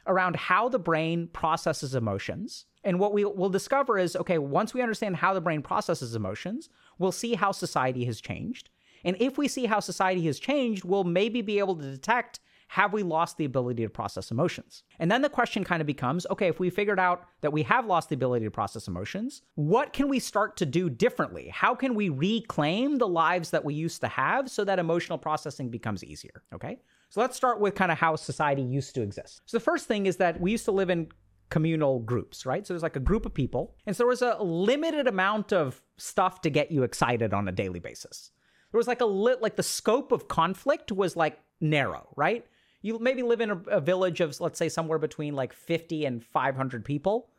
around 0.06 0.36
how 0.36 0.68
the 0.68 0.80
brain 0.80 1.30
processes 1.32 1.96
emotions. 1.96 2.66
And 2.84 3.00
what 3.00 3.14
we 3.14 3.24
will 3.24 3.48
discover 3.48 3.98
is 3.98 4.18
okay, 4.18 4.38
once 4.38 4.74
we 4.74 4.82
understand 4.82 5.16
how 5.16 5.34
the 5.34 5.40
brain 5.40 5.62
processes 5.62 6.14
emotions, 6.14 6.68
we'll 7.00 7.14
see 7.14 7.36
how 7.36 7.54
society 7.54 8.04
has 8.04 8.20
changed. 8.20 8.70
And 9.06 9.16
if 9.22 9.38
we 9.38 9.48
see 9.48 9.68
how 9.68 9.80
society 9.80 10.26
has 10.26 10.40
changed, 10.40 10.84
we'll 10.84 11.06
maybe 11.06 11.42
be 11.42 11.60
able 11.60 11.78
to 11.78 11.90
detect 11.90 12.42
have 12.72 12.94
we 12.94 13.04
lost 13.04 13.36
the 13.36 13.44
ability 13.44 13.84
to 13.84 13.90
process 13.90 14.32
emotions? 14.32 14.84
And 14.98 15.12
then 15.12 15.22
the 15.22 15.28
question 15.28 15.66
kind 15.66 15.82
of 15.82 15.88
becomes 15.88 16.26
okay, 16.32 16.48
if 16.48 16.58
we 16.58 16.70
figured 16.70 17.02
out 17.02 17.26
that 17.42 17.52
we 17.52 17.64
have 17.64 17.86
lost 17.86 18.08
the 18.08 18.16
ability 18.16 18.46
to 18.46 18.52
process 18.52 18.88
emotions, 18.88 19.42
what 19.56 19.92
can 19.92 20.08
we 20.08 20.20
start 20.20 20.56
to 20.56 20.66
do 20.66 20.90
differently? 20.90 21.50
How 21.54 21.76
can 21.76 21.96
we 21.96 22.08
reclaim 22.08 22.98
the 22.98 23.10
lives 23.10 23.50
that 23.50 23.66
we 23.66 23.74
used 23.74 24.00
to 24.02 24.08
have 24.08 24.50
so 24.50 24.64
that 24.64 24.80
emotional 24.80 25.18
processing 25.18 25.68
becomes 25.68 26.02
easier? 26.02 26.44
Okay. 26.56 26.80
So 27.10 27.20
let's 27.20 27.36
start 27.36 27.60
with 27.60 27.76
kind 27.76 27.92
of 27.92 27.98
how 27.98 28.16
society 28.16 28.62
used 28.62 28.96
to 28.96 29.02
exist. 29.02 29.42
So 29.48 29.58
the 29.58 29.64
first 29.64 29.90
thing 29.90 30.06
is 30.06 30.16
that 30.18 30.40
we 30.40 30.52
used 30.52 30.64
to 30.64 30.72
live 30.72 30.90
in 30.90 31.10
communal 31.50 32.00
groups, 32.00 32.46
right? 32.46 32.66
So 32.66 32.74
there's 32.74 32.84
like 32.84 32.96
a 32.96 33.02
group 33.02 33.26
of 33.26 33.34
people. 33.34 33.76
And 33.86 33.94
so 33.94 34.04
there 34.04 34.08
was 34.08 34.22
a 34.22 34.42
limited 34.42 35.08
amount 35.08 35.52
of 35.52 35.82
stuff 35.98 36.40
to 36.44 36.50
get 36.50 36.72
you 36.72 36.84
excited 36.84 37.34
on 37.34 37.50
a 37.50 37.52
daily 37.52 37.82
basis. 37.82 38.32
There 38.72 38.78
was 38.78 38.88
like 38.88 39.02
a 39.02 39.06
lit, 39.06 39.42
like 39.42 39.58
the 39.58 39.64
scope 39.64 40.14
of 40.14 40.30
conflict 40.30 40.94
was 40.94 41.18
like 41.18 41.38
narrow, 41.60 42.08
right? 42.16 42.46
You 42.82 43.00
maybe 43.00 43.24
live 43.24 43.42
in 43.42 43.52
a, 43.52 43.58
a 43.68 43.82
village 43.82 44.22
of, 44.22 44.40
let's 44.40 44.58
say, 44.58 44.70
somewhere 44.70 45.00
between 45.00 45.36
like 45.36 45.54
50 45.54 46.06
and 46.06 46.24
500 46.24 46.84
people. 46.86 47.30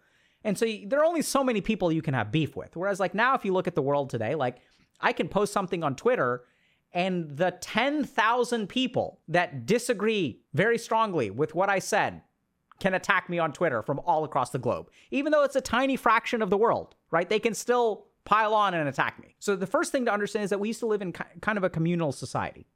And 0.45 0.59
so 0.59 0.65
you, 0.65 0.89
there 0.89 1.01
are 1.01 1.05
only 1.05 1.23
so 1.23 1.45
many 1.45 1.61
people 1.61 1.93
you 1.93 2.03
can 2.03 2.15
have 2.15 2.33
beef 2.33 2.57
with. 2.57 2.77
Whereas, 2.77 3.01
like 3.01 3.15
now, 3.15 3.35
if 3.35 3.45
you 3.45 3.53
look 3.53 3.69
at 3.69 3.75
the 3.75 3.83
world 3.83 4.11
today, 4.11 4.35
like 4.35 4.59
I 5.01 5.13
can 5.13 5.29
post 5.29 5.53
something 5.53 5.83
on 5.83 5.97
Twitter 5.97 6.45
and 6.93 7.37
the 7.37 7.57
10,000 7.61 8.69
people 8.69 9.21
that 9.29 9.67
disagree 9.67 10.43
very 10.53 10.79
strongly 10.79 11.31
with 11.31 11.55
what 11.55 11.71
I 11.71 11.79
said 11.79 12.23
can 12.81 12.95
attack 12.95 13.31
me 13.31 13.39
on 13.39 13.53
Twitter 13.53 13.83
from 13.83 14.01
all 14.01 14.25
across 14.25 14.51
the 14.51 14.59
globe. 14.59 14.91
Even 15.11 15.33
though 15.33 15.45
it's 15.45 15.57
a 15.57 15.61
tiny 15.61 15.97
fraction 15.97 16.43
of 16.43 16.51
the 16.51 16.57
world, 16.57 16.95
right? 17.11 17.29
They 17.29 17.39
can 17.39 17.55
still 17.55 18.07
pile 18.25 18.55
on 18.55 18.75
and 18.75 18.89
attack 18.89 19.21
me. 19.21 19.35
So 19.39 19.57
the 19.57 19.67
first 19.67 19.93
thing 19.93 20.05
to 20.05 20.13
understand 20.13 20.45
is 20.45 20.51
that 20.51 20.61
we 20.61 20.69
used 20.69 20.81
to 20.81 20.87
live 20.87 21.03
in 21.03 21.13
kind 21.13 21.59
of 21.59 21.65
a 21.65 21.71
communal 21.71 22.13
society. 22.13 22.67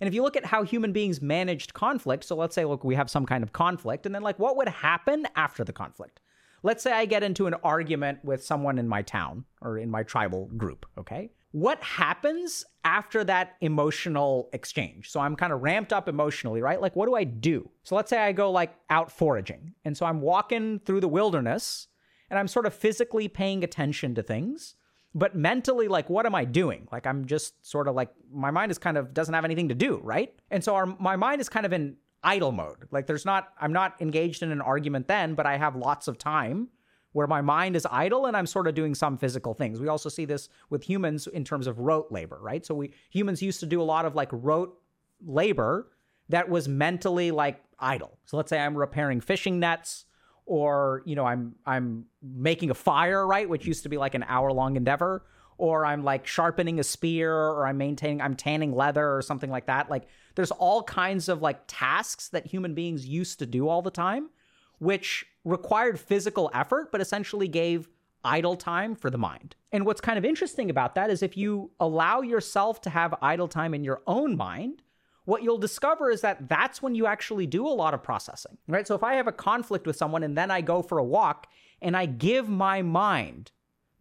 And 0.00 0.08
if 0.08 0.14
you 0.14 0.22
look 0.22 0.36
at 0.36 0.46
how 0.46 0.62
human 0.62 0.92
beings 0.92 1.22
managed 1.22 1.74
conflict, 1.74 2.24
so 2.24 2.36
let's 2.36 2.54
say, 2.54 2.64
look, 2.64 2.84
we 2.84 2.94
have 2.94 3.10
some 3.10 3.26
kind 3.26 3.42
of 3.42 3.52
conflict, 3.52 4.06
and 4.06 4.14
then 4.14 4.22
like 4.22 4.38
what 4.38 4.56
would 4.56 4.68
happen 4.68 5.26
after 5.36 5.64
the 5.64 5.72
conflict? 5.72 6.20
Let's 6.62 6.82
say 6.82 6.92
I 6.92 7.04
get 7.04 7.22
into 7.22 7.46
an 7.46 7.54
argument 7.62 8.24
with 8.24 8.42
someone 8.42 8.78
in 8.78 8.88
my 8.88 9.02
town 9.02 9.44
or 9.60 9.78
in 9.78 9.90
my 9.90 10.02
tribal 10.02 10.46
group, 10.56 10.86
okay? 10.98 11.30
what 11.54 11.80
happens 11.84 12.64
after 12.82 13.22
that 13.22 13.54
emotional 13.60 14.50
exchange? 14.52 15.08
So 15.08 15.20
I'm 15.20 15.36
kind 15.36 15.52
of 15.52 15.62
ramped 15.62 15.92
up 15.92 16.08
emotionally, 16.08 16.60
right? 16.60 16.80
Like, 16.80 16.96
what 16.96 17.06
do 17.06 17.14
I 17.14 17.22
do? 17.22 17.70
So 17.84 17.94
let's 17.94 18.10
say 18.10 18.18
I 18.18 18.32
go 18.32 18.50
like 18.50 18.74
out 18.90 19.12
foraging. 19.12 19.72
And 19.84 19.96
so 19.96 20.04
I'm 20.04 20.20
walking 20.20 20.80
through 20.80 20.98
the 20.98 21.06
wilderness 21.06 21.86
and 22.28 22.40
I'm 22.40 22.48
sort 22.48 22.66
of 22.66 22.74
physically 22.74 23.28
paying 23.28 23.62
attention 23.62 24.16
to 24.16 24.22
things. 24.24 24.74
But 25.14 25.36
mentally, 25.36 25.86
like, 25.86 26.10
what 26.10 26.26
am 26.26 26.34
I 26.34 26.44
doing? 26.44 26.88
Like, 26.90 27.06
I'm 27.06 27.26
just 27.26 27.54
sort 27.64 27.86
of 27.86 27.94
like, 27.94 28.10
my 28.32 28.50
mind 28.50 28.72
is 28.72 28.78
kind 28.78 28.96
of 28.96 29.14
doesn't 29.14 29.34
have 29.34 29.44
anything 29.44 29.68
to 29.68 29.74
do, 29.74 30.00
right? 30.02 30.34
And 30.50 30.62
so 30.64 30.74
our, 30.74 30.86
my 30.86 31.16
mind 31.16 31.40
is 31.40 31.48
kind 31.48 31.64
of 31.64 31.72
in 31.72 31.96
idle 32.24 32.50
mode. 32.50 32.88
Like, 32.90 33.06
there's 33.06 33.24
not, 33.24 33.48
I'm 33.60 33.72
not 33.72 34.00
engaged 34.00 34.42
in 34.42 34.50
an 34.50 34.60
argument 34.60 35.06
then, 35.06 35.34
but 35.34 35.46
I 35.46 35.56
have 35.56 35.76
lots 35.76 36.08
of 36.08 36.18
time 36.18 36.68
where 37.12 37.28
my 37.28 37.40
mind 37.40 37.76
is 37.76 37.86
idle 37.90 38.26
and 38.26 38.36
I'm 38.36 38.46
sort 38.46 38.66
of 38.66 38.74
doing 38.74 38.92
some 38.92 39.16
physical 39.16 39.54
things. 39.54 39.80
We 39.80 39.86
also 39.86 40.08
see 40.08 40.24
this 40.24 40.48
with 40.68 40.82
humans 40.82 41.28
in 41.28 41.44
terms 41.44 41.68
of 41.68 41.78
rote 41.78 42.10
labor, 42.10 42.38
right? 42.42 42.66
So 42.66 42.74
we 42.74 42.92
humans 43.08 43.40
used 43.40 43.60
to 43.60 43.66
do 43.66 43.80
a 43.80 43.84
lot 43.84 44.04
of 44.04 44.16
like 44.16 44.30
rote 44.32 44.76
labor 45.24 45.92
that 46.28 46.48
was 46.48 46.66
mentally 46.66 47.30
like 47.30 47.62
idle. 47.78 48.18
So 48.24 48.36
let's 48.36 48.50
say 48.50 48.58
I'm 48.58 48.76
repairing 48.76 49.20
fishing 49.20 49.60
nets 49.60 50.06
or, 50.46 51.02
you 51.04 51.16
know, 51.16 51.24
I'm 51.24 51.54
I'm 51.64 52.06
making 52.22 52.70
a 52.70 52.74
fire, 52.74 53.26
right, 53.26 53.48
which 53.48 53.66
used 53.66 53.82
to 53.84 53.88
be 53.88 53.96
like 53.96 54.14
an 54.14 54.24
hour-long 54.24 54.76
endeavor, 54.76 55.24
or 55.58 55.86
I'm 55.86 56.04
like 56.04 56.26
sharpening 56.26 56.78
a 56.80 56.84
spear 56.84 57.32
or 57.34 57.66
I'm 57.66 57.78
maintaining 57.78 58.20
I'm 58.20 58.36
tanning 58.36 58.74
leather 58.74 59.16
or 59.16 59.22
something 59.22 59.50
like 59.50 59.66
that. 59.66 59.90
Like 59.90 60.04
there's 60.34 60.50
all 60.50 60.82
kinds 60.82 61.28
of 61.28 61.42
like 61.42 61.60
tasks 61.66 62.28
that 62.28 62.46
human 62.46 62.74
beings 62.74 63.06
used 63.06 63.38
to 63.38 63.46
do 63.46 63.68
all 63.68 63.82
the 63.82 63.90
time 63.90 64.30
which 64.78 65.26
required 65.44 65.98
physical 65.98 66.50
effort, 66.54 66.90
but 66.92 67.00
essentially 67.00 67.48
gave 67.48 67.88
idle 68.24 68.56
time 68.56 68.94
for 68.94 69.10
the 69.10 69.18
mind. 69.18 69.54
And 69.72 69.84
what's 69.84 70.00
kind 70.00 70.18
of 70.18 70.24
interesting 70.24 70.70
about 70.70 70.94
that 70.94 71.10
is 71.10 71.22
if 71.22 71.36
you 71.36 71.70
allow 71.80 72.20
yourself 72.20 72.80
to 72.82 72.90
have 72.90 73.14
idle 73.20 73.48
time 73.48 73.74
in 73.74 73.84
your 73.84 74.02
own 74.06 74.36
mind, 74.36 74.82
what 75.24 75.42
you'll 75.42 75.58
discover 75.58 76.10
is 76.10 76.20
that 76.20 76.48
that's 76.48 76.82
when 76.82 76.94
you 76.94 77.06
actually 77.06 77.46
do 77.46 77.66
a 77.66 77.68
lot 77.68 77.94
of 77.94 78.02
processing, 78.02 78.58
right? 78.68 78.86
So 78.86 78.94
if 78.94 79.02
I 79.02 79.14
have 79.14 79.26
a 79.26 79.32
conflict 79.32 79.86
with 79.86 79.96
someone 79.96 80.22
and 80.22 80.36
then 80.36 80.50
I 80.50 80.60
go 80.60 80.82
for 80.82 80.98
a 80.98 81.04
walk 81.04 81.46
and 81.80 81.96
I 81.96 82.06
give 82.06 82.48
my 82.48 82.82
mind 82.82 83.50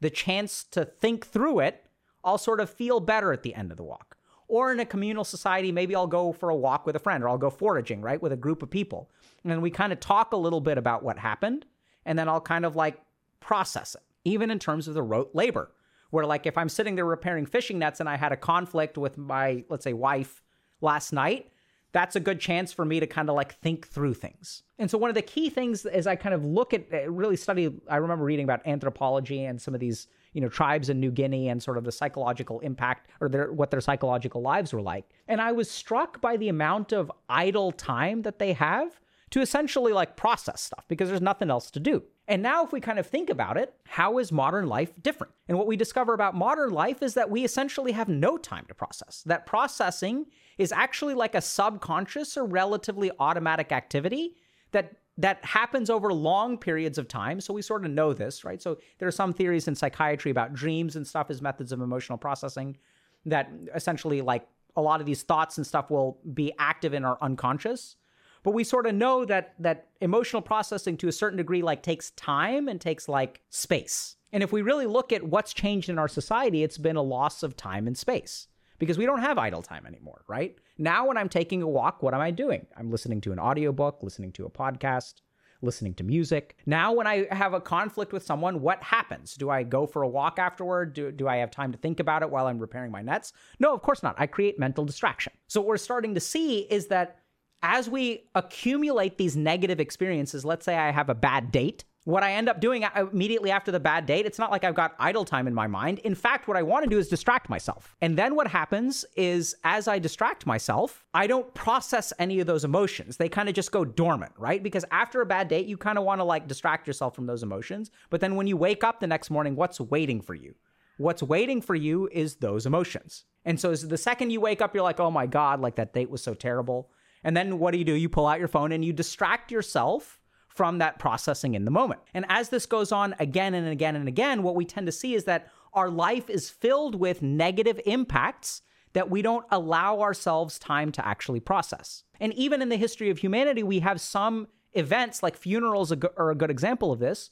the 0.02 0.10
chance 0.10 0.64
to 0.66 0.84
think 0.84 1.26
through 1.26 1.60
it, 1.60 1.86
I'll 2.24 2.38
sort 2.38 2.60
of 2.60 2.70
feel 2.70 3.00
better 3.00 3.32
at 3.32 3.44
the 3.44 3.56
end 3.56 3.72
of 3.72 3.78
the 3.78 3.84
walk. 3.84 4.18
Or 4.50 4.72
in 4.72 4.80
a 4.80 4.86
communal 4.86 5.24
society, 5.24 5.72
maybe 5.72 5.96
I'll 5.96 6.08
go 6.08 6.34
for 6.34 6.50
a 6.50 6.56
walk 6.56 6.86
with 6.86 6.96
a 6.96 7.00
friend 7.00 7.24
or 7.24 7.30
I'll 7.30 7.38
go 7.38 7.50
foraging, 7.50 8.02
right, 8.02 8.22
with 8.22 8.34
a 8.34 8.38
group 8.38 8.62
of 8.62 8.70
people. 8.70 9.10
And 9.46 9.62
we 9.62 9.72
kind 9.72 9.94
of 9.94 10.00
talk 10.00 10.34
a 10.34 10.38
little 10.38 10.62
bit 10.62 10.78
about 10.78 11.04
what 11.04 11.18
happened 11.18 11.66
and 12.06 12.20
then 12.20 12.28
I'll 12.28 12.42
kind 12.42 12.66
of 12.66 12.76
like 12.76 13.00
process 13.40 13.96
it, 13.96 14.04
even 14.26 14.52
in 14.52 14.60
terms 14.60 14.88
of 14.88 14.94
the 14.94 15.02
rote 15.02 15.32
labor. 15.34 15.72
Where, 16.10 16.26
like, 16.28 16.46
if 16.46 16.60
I'm 16.60 16.70
sitting 16.70 16.94
there 16.94 17.06
repairing 17.06 17.48
fishing 17.48 17.80
nets 17.80 18.00
and 18.00 18.08
I 18.08 18.18
had 18.18 18.32
a 18.32 18.38
conflict 18.38 19.00
with 19.00 19.18
my, 19.18 19.64
let's 19.70 19.84
say, 19.84 19.94
wife 19.94 20.44
last 20.84 21.14
night, 21.14 21.50
that's 21.94 22.16
a 22.16 22.20
good 22.20 22.40
chance 22.40 22.74
for 22.74 22.84
me 22.84 23.00
to 23.00 23.08
kind 23.08 23.30
of 23.30 23.36
like 23.36 23.56
think 23.60 23.88
through 23.88 24.16
things. 24.16 24.64
And 24.80 24.90
so, 24.90 24.98
one 24.98 25.10
of 25.10 25.16
the 25.16 25.22
key 25.22 25.50
things 25.50 25.86
as 25.86 26.08
I 26.08 26.16
kind 26.16 26.36
of 26.36 26.44
look 26.44 26.74
at, 26.74 26.88
uh, 26.92 27.10
really 27.10 27.38
study, 27.38 27.72
I 27.88 27.98
remember 27.98 28.26
reading 28.26 28.44
about 28.44 28.66
anthropology 28.68 29.46
and 29.46 29.62
some 29.62 29.74
of 29.74 29.80
these, 29.80 30.08
you 30.34 30.42
know, 30.42 30.50
tribes 30.50 30.90
in 30.90 31.00
New 31.00 31.12
Guinea 31.12 31.50
and 31.50 31.62
sort 31.62 31.78
of 31.78 31.84
the 31.84 31.92
psychological 31.92 32.60
impact 32.62 33.10
or 33.22 33.30
their, 33.30 33.54
what 33.54 33.70
their 33.72 33.82
psychological 33.82 34.42
lives 34.42 34.74
were 34.74 34.82
like. 34.82 35.06
And 35.28 35.40
I 35.40 35.52
was 35.52 35.70
struck 35.70 36.20
by 36.20 36.36
the 36.36 36.50
amount 36.50 36.92
of 36.92 37.12
idle 37.30 37.72
time 37.72 38.24
that 38.24 38.40
they 38.40 38.54
have 38.54 39.00
to 39.30 39.42
essentially 39.42 39.94
like 39.94 40.16
process 40.16 40.62
stuff 40.62 40.86
because 40.88 41.10
there's 41.10 41.22
nothing 41.22 41.50
else 41.50 41.72
to 41.72 41.80
do. 41.80 42.04
And 42.28 42.42
now, 42.42 42.64
if 42.64 42.72
we 42.72 42.80
kind 42.80 43.00
of 43.00 43.06
think 43.06 43.30
about 43.30 43.58
it, 43.58 43.74
how 43.86 44.18
is 44.18 44.32
modern 44.32 44.68
life 44.68 44.94
different? 45.02 45.34
And 45.48 45.58
what 45.58 45.68
we 45.68 45.76
discover 45.76 46.14
about 46.14 46.36
modern 46.36 46.72
life 46.72 47.04
is 47.04 47.16
that 47.16 47.30
we 47.30 47.44
essentially 47.44 47.92
have 47.92 48.08
no 48.08 48.38
time 48.38 48.66
to 48.68 48.74
process. 48.74 49.24
That 49.26 49.46
processing 49.46 50.28
is 50.58 50.72
actually 50.72 51.14
like 51.14 51.36
a 51.36 51.42
subconscious 51.42 52.38
or 52.38 52.46
relatively 52.46 53.12
automatic 53.20 53.72
activity 53.72 54.36
that 54.72 54.94
that 55.18 55.44
happens 55.46 55.92
over 55.92 56.12
long 56.12 56.58
periods 56.58 56.98
of 56.98 57.08
time. 57.08 57.40
So 57.40 57.54
we 57.54 57.62
sort 57.62 57.86
of 57.86 57.92
know 57.92 58.14
this, 58.14 58.44
right? 58.44 58.60
So 58.60 58.80
there 58.98 59.08
are 59.08 59.12
some 59.12 59.32
theories 59.32 59.68
in 59.68 59.76
psychiatry 59.76 60.32
about 60.32 60.54
dreams 60.54 60.96
and 60.96 61.06
stuff 61.06 61.30
as 61.30 61.40
methods 61.40 61.72
of 61.72 61.82
emotional 61.82 62.18
processing 62.18 62.78
that 63.26 63.52
essentially 63.76 64.22
like 64.22 64.48
a 64.76 64.82
lot 64.82 65.00
of 65.02 65.06
these 65.06 65.22
thoughts 65.22 65.58
and 65.58 65.68
stuff 65.68 65.92
will 65.92 66.18
be 66.34 66.52
active 66.58 66.96
in 66.96 67.06
our 67.06 67.20
unconscious 67.22 67.96
but 68.44 68.52
we 68.52 68.64
sort 68.64 68.86
of 68.86 68.94
know 68.94 69.26
that 69.26 69.56
that 69.60 69.88
emotional 70.02 70.42
processing 70.42 70.98
to 70.98 71.08
a 71.08 71.12
certain 71.12 71.38
degree 71.38 71.62
like 71.62 71.82
takes 71.82 72.12
time 72.12 72.68
and 72.68 72.80
takes 72.80 73.08
like 73.08 73.42
space. 73.50 74.18
And 74.34 74.44
if 74.44 74.52
we 74.52 74.62
really 74.62 74.86
look 74.86 75.14
at 75.14 75.24
what's 75.24 75.54
changed 75.54 75.90
in 75.90 75.98
our 75.98 76.08
society, 76.08 76.64
it's 76.64 76.78
been 76.78 76.98
a 76.98 77.02
loss 77.02 77.42
of 77.42 77.56
time 77.56 77.88
and 77.88 77.98
space 77.98 78.48
because 78.84 78.98
we 78.98 79.06
don't 79.06 79.22
have 79.22 79.38
idle 79.38 79.62
time 79.62 79.86
anymore, 79.86 80.24
right? 80.28 80.58
Now 80.78 81.08
when 81.08 81.18
I'm 81.18 81.30
taking 81.30 81.62
a 81.62 81.68
walk, 81.68 82.04
what 82.04 82.14
am 82.14 82.22
I 82.22 82.32
doing? 82.32 82.68
I'm 82.78 82.92
listening 82.92 83.22
to 83.22 83.32
an 83.32 83.40
audiobook, 83.40 84.04
listening 84.04 84.32
to 84.34 84.46
a 84.46 84.50
podcast, 84.50 85.22
listening 85.64 85.94
to 85.96 86.04
music. 86.04 86.58
Now, 86.66 86.94
when 86.94 87.08
I 87.08 87.28
have 87.34 87.54
a 87.54 87.62
conflict 87.62 88.14
with 88.14 88.24
someone, 88.24 88.62
what 88.62 88.84
happens? 88.84 89.36
Do 89.36 89.50
I 89.50 89.64
go 89.64 89.88
for 89.88 90.04
a 90.04 90.08
walk 90.08 90.38
afterward? 90.38 90.94
Do, 90.94 91.12
do 91.12 91.28
I 91.28 91.38
have 91.38 91.52
time 91.52 91.72
to 91.72 91.78
think 91.78 92.00
about 92.00 92.22
it 92.22 92.30
while 92.30 92.48
I'm 92.48 92.60
repairing 92.60 92.92
my 92.92 93.02
nets? 93.02 93.34
No, 93.60 93.74
of 93.74 93.82
course 93.82 94.04
not. 94.04 94.16
I 94.18 94.28
create 94.28 94.60
mental 94.60 94.86
distraction. 94.86 95.34
So, 95.48 95.62
what 95.62 95.68
we're 95.70 95.78
starting 95.78 96.14
to 96.16 96.20
see 96.20 96.60
is 96.60 96.88
that 96.88 97.20
as 97.64 97.90
we 97.90 98.26
accumulate 98.36 99.18
these 99.18 99.38
negative 99.38 99.80
experiences, 99.80 100.44
let's 100.44 100.66
say 100.66 100.76
I 100.76 100.92
have 100.92 101.10
a 101.10 101.16
bad 101.16 101.52
date, 101.52 101.86
what 102.06 102.24
I 102.24 102.34
end 102.34 102.50
up 102.50 102.60
doing 102.60 102.84
uh, 102.84 103.08
immediately 103.12 103.50
after 103.50 103.72
the 103.72 103.80
bad 103.80 104.06
date, 104.06 104.26
it's 104.26 104.40
not 104.40 104.52
like 104.52 104.64
I've 104.64 104.76
got 104.76 104.96
idle 105.00 105.24
time 105.24 105.48
in 105.48 105.54
my 105.54 105.68
mind. 105.68 106.00
In 106.00 106.16
fact, 106.16 106.48
what 106.48 106.58
I 106.58 106.64
want 106.64 106.84
to 106.84 106.90
do 106.90 106.98
is 106.98 107.08
distract 107.08 107.50
myself. 107.50 107.96
And 108.02 108.18
then 108.18 108.36
what 108.36 108.48
happens 108.48 109.06
is 109.16 109.56
as 109.64 109.88
I 109.88 110.00
distract 110.00 110.46
myself, 110.46 111.06
I 111.14 111.28
don't 111.28 111.54
process 111.54 112.12
any 112.20 112.40
of 112.40 112.48
those 112.48 112.66
emotions. 112.66 113.18
They 113.18 113.30
kind 113.30 113.48
of 113.48 113.56
just 113.56 113.72
go 113.72 113.86
dormant, 113.86 114.34
right? 114.38 114.62
Because 114.62 114.84
after 114.92 115.22
a 115.22 115.26
bad 115.26 115.48
date, 115.48 115.66
you 115.66 115.78
kind 115.78 115.98
of 115.98 116.04
want 116.04 116.20
to 116.20 116.26
like 116.26 116.48
distract 116.48 116.88
yourself 116.88 117.16
from 117.16 117.26
those 117.26 117.44
emotions. 117.44 117.90
But 118.10 118.20
then 118.20 118.36
when 118.36 118.48
you 118.48 118.58
wake 118.58 118.84
up 118.84 119.00
the 119.00 119.08
next 119.08 119.30
morning, 119.30 119.56
what's 119.56 119.80
waiting 119.80 120.22
for 120.22 120.36
you? 120.36 120.56
What's 120.98 121.24
waiting 121.24 121.62
for 121.62 121.74
you 121.74 122.10
is 122.12 122.36
those 122.36 122.66
emotions. 122.66 123.26
And 123.46 123.60
so 123.60 123.76
the 123.76 123.98
second 123.98 124.30
you 124.30 124.42
wake 124.42 124.62
up, 124.62 124.76
you're 124.76 124.84
like, 124.84 125.00
oh 125.00 125.10
my 125.10 125.26
God, 125.26 125.62
like 125.62 125.76
that 125.76 125.94
date 125.94 126.10
was 126.10 126.22
so 126.22 126.34
terrible. 126.34 126.92
And 127.24 127.36
then 127.36 127.60
what 127.60 127.72
do 127.72 127.78
you 127.78 127.86
do? 127.86 127.94
You 127.94 128.10
pull 128.10 128.28
out 128.28 128.40
your 128.40 128.48
phone 128.50 128.74
and 128.74 128.84
you 128.84 128.92
distract 128.92 129.52
yourself 129.52 130.20
from 130.54 130.78
that 130.78 131.00
processing 131.00 131.56
in 131.56 131.66
the 131.66 131.72
moment. 131.72 132.02
And 132.14 132.26
as 132.30 132.50
this 132.50 132.66
goes 132.66 132.92
on 132.92 133.16
again 133.20 133.54
and 133.54 133.68
again 133.68 133.96
and 133.96 134.08
again, 134.08 134.44
what 134.44 134.56
we 134.56 134.66
tend 134.66 134.86
to 134.86 134.92
see 134.92 135.16
is 135.16 135.24
that 135.24 135.50
our 135.74 135.90
life 135.90 136.30
is 136.30 136.50
filled 136.50 136.96
with 136.96 137.22
negative 137.22 137.80
impacts 137.86 138.62
that 138.94 139.10
we 139.10 139.24
don't 139.24 139.46
allow 139.50 140.00
ourselves 140.02 140.60
time 140.60 140.92
to 140.92 141.06
actually 141.06 141.40
process. 141.40 142.04
And 142.20 142.32
even 142.34 142.62
in 142.62 142.70
the 142.70 142.78
history 142.78 143.10
of 143.10 143.18
humanity, 143.18 143.64
we 143.64 143.80
have 143.80 144.00
some 144.00 144.48
events 144.74 145.24
like 145.24 145.36
funerals 145.36 145.92
are 145.92 146.30
a 146.30 146.36
good 146.36 146.52
example 146.52 146.92
of 146.92 147.00
this, 147.00 147.32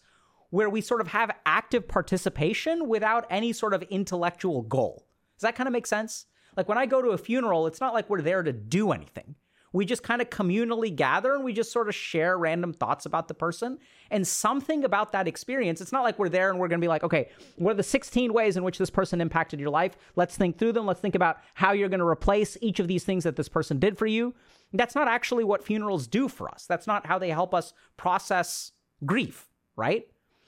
where 0.49 0.69
we 0.69 0.81
sort 0.81 1.01
of 1.01 1.07
have 1.09 1.31
active 1.45 1.87
participation 1.87 2.87
without 2.89 3.25
any 3.29 3.53
sort 3.53 3.75
of 3.75 3.83
intellectual 3.83 4.63
goal. 4.63 5.07
Does 5.37 5.43
that 5.43 5.55
kind 5.55 5.67
of 5.67 5.73
make 5.73 5.87
sense? 5.87 6.25
Like 6.57 6.67
when 6.67 6.79
I 6.79 6.87
go 6.87 7.01
to 7.01 7.09
a 7.09 7.17
funeral, 7.17 7.67
it's 7.67 7.79
not 7.79 7.93
like 7.93 8.09
we're 8.09 8.21
there 8.21 8.43
to 8.43 8.51
do 8.51 8.91
anything 8.91 9.35
we 9.73 9.85
just 9.85 10.03
kind 10.03 10.21
of 10.21 10.29
communally 10.29 10.93
gather 10.93 11.33
and 11.33 11.43
we 11.43 11.53
just 11.53 11.71
sort 11.71 11.87
of 11.87 11.95
share 11.95 12.37
random 12.37 12.73
thoughts 12.73 13.05
about 13.05 13.27
the 13.27 13.33
person. 13.33 13.79
And 14.09 14.27
something 14.27 14.83
about 14.83 15.13
that 15.13 15.27
experience, 15.27 15.79
it's 15.79 15.91
not 15.91 16.03
like 16.03 16.19
we're 16.19 16.29
there 16.29 16.49
and 16.49 16.59
we're 16.59 16.67
going 16.67 16.79
to 16.79 16.83
be 16.83 16.89
like, 16.89 17.03
okay, 17.03 17.29
what 17.55 17.71
are 17.71 17.75
the 17.75 17.83
16 17.83 18.33
ways 18.33 18.57
in 18.57 18.63
which 18.63 18.77
this 18.77 18.89
person 18.89 19.21
impacted 19.21 19.59
your 19.59 19.69
life? 19.69 19.97
Let's 20.15 20.35
think 20.35 20.57
through 20.57 20.73
them. 20.73 20.85
Let's 20.85 20.99
think 20.99 21.15
about 21.15 21.37
how 21.53 21.71
you're 21.71 21.89
going 21.89 21.99
to 21.99 22.07
replace 22.07 22.57
each 22.61 22.79
of 22.79 22.87
these 22.87 23.03
things 23.03 23.23
that 23.23 23.35
this 23.35 23.49
person 23.49 23.79
did 23.79 23.97
for 23.97 24.07
you. 24.07 24.33
That's 24.73 24.95
not 24.95 25.07
actually 25.07 25.43
what 25.43 25.63
funerals 25.63 26.07
do 26.07 26.27
for 26.27 26.49
us. 26.49 26.65
That's 26.67 26.87
not 26.87 27.05
how 27.05 27.17
they 27.17 27.29
help 27.29 27.53
us 27.53 27.73
process 27.97 28.71
grief, 29.05 29.49
right? 29.75 30.05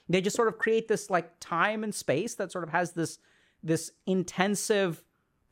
They 0.10 0.22
just 0.22 0.36
sort 0.36 0.48
of 0.48 0.58
create 0.58 0.88
this 0.88 1.10
like 1.10 1.32
time 1.40 1.84
and 1.84 1.96
space 1.96 2.36
that 2.36 2.52
sort 2.52 2.64
of 2.64 2.70
has 2.72 2.92
this 2.92 3.20
this 3.66 3.92
intensive 4.06 5.02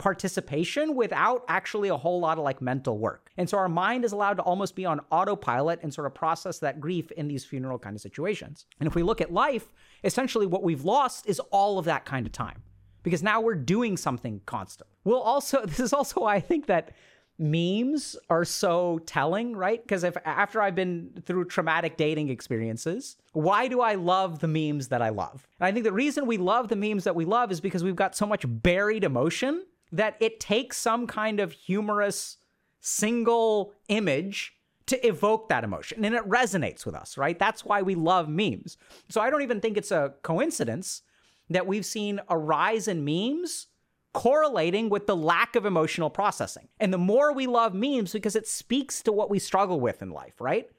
participation 0.01 0.96
without 0.96 1.46
actually 1.48 1.89
a 1.89 1.96
whole 1.96 2.20
lot 2.20 2.39
of 2.39 2.43
like 2.43 2.60
mental 2.60 2.98
work. 2.98 3.29
And 3.38 3.48
so 3.48 3.60
our 3.60 3.70
mind 3.70 4.03
is 4.03 4.13
allowed 4.13 4.38
to 4.38 4.41
almost 4.41 4.75
be 4.75 4.84
on 4.84 5.00
autopilot 5.12 5.79
and 5.84 5.93
sort 5.93 6.08
of 6.08 6.15
process 6.15 6.58
that 6.58 6.81
grief 6.81 7.12
in 7.12 7.27
these 7.27 7.46
funeral 7.46 7.77
kind 7.77 7.96
of 7.96 8.01
situations. 8.01 8.65
And 8.79 8.88
if 8.88 8.96
we 8.96 9.03
look 9.03 9.22
at 9.22 9.31
life, 9.31 9.72
essentially 10.03 10.48
what 10.48 10.63
we've 10.63 10.84
lost 10.84 11.27
is 11.27 11.39
all 11.51 11.77
of 11.77 11.86
that 11.86 12.05
kind 12.05 12.25
of 12.25 12.31
time 12.31 12.63
because 13.03 13.22
now 13.22 13.41
we're 13.41 13.53
doing 13.53 13.96
something 13.96 14.41
constant. 14.48 14.89
We'll 15.03 15.22
also, 15.22 15.62
this 15.67 15.79
is 15.79 15.93
also 15.93 16.22
why 16.22 16.34
I 16.34 16.39
think 16.39 16.65
that 16.65 16.93
memes 17.38 18.15
are 18.27 18.43
so 18.43 19.00
telling, 19.05 19.55
right? 19.55 19.84
Because 19.84 20.03
if 20.03 20.17
after 20.25 20.63
I've 20.63 20.75
been 20.75 21.12
through 21.25 21.46
traumatic 21.46 21.96
dating 21.96 22.29
experiences, 22.29 23.17
why 23.34 23.67
do 23.67 23.81
I 23.81 23.93
love 23.93 24.39
the 24.39 24.48
memes 24.48 24.88
that 24.88 25.03
I 25.03 25.10
love? 25.10 25.48
And 25.60 25.67
I 25.67 25.72
think 25.72 25.84
the 25.84 25.93
reason 25.93 26.25
we 26.25 26.38
love 26.38 26.70
the 26.70 26.75
memes 26.75 27.03
that 27.03 27.15
we 27.15 27.25
love 27.25 27.51
is 27.51 27.62
because 27.62 27.84
we've 27.84 27.96
got 27.96 28.15
so 28.15 28.25
much 28.25 28.46
buried 28.48 29.03
emotion 29.03 29.63
that 29.91 30.15
it 30.19 30.39
takes 30.39 30.77
some 30.77 31.07
kind 31.07 31.39
of 31.39 31.51
humorous 31.51 32.38
single 32.79 33.74
image 33.88 34.53
to 34.88 35.07
evoke 35.07 35.48
that 35.50 35.63
emotion 35.63 36.03
and 36.03 36.15
it 36.15 36.27
resonates 36.27 36.86
with 36.86 36.95
us, 36.95 37.17
right? 37.17 37.38
That's 37.38 37.63
why 37.63 37.81
we 37.81 37.95
love 37.95 38.27
memes. 38.27 38.77
So 39.10 39.21
I 39.21 39.29
don't 39.29 39.41
even 39.41 39.62
think 39.62 39.77
it's 39.77 39.91
a 39.91 40.13
coincidence 40.24 41.03
that 41.50 41.67
we've 41.67 41.86
seen 41.86 42.19
a 42.27 42.38
rise 42.38 42.88
in 42.88 43.05
memes 43.05 43.67
correlating 44.13 44.89
with 44.89 45.07
the 45.07 45.15
lack 45.15 45.55
of 45.55 45.65
emotional 45.65 46.10
processing. 46.10 46.67
And 46.79 46.93
the 46.93 46.98
more 46.98 47.33
we 47.33 47.48
love 47.48 47.74
memes 47.74 48.12
because 48.12 48.36
it 48.36 48.48
speaks 48.48 49.01
to 49.03 49.12
what 49.12 49.29
we 49.29 49.39
struggle 49.39 49.79
with 49.79 50.01
in 50.01 50.10
life, 50.10 50.41
right? 50.41 50.69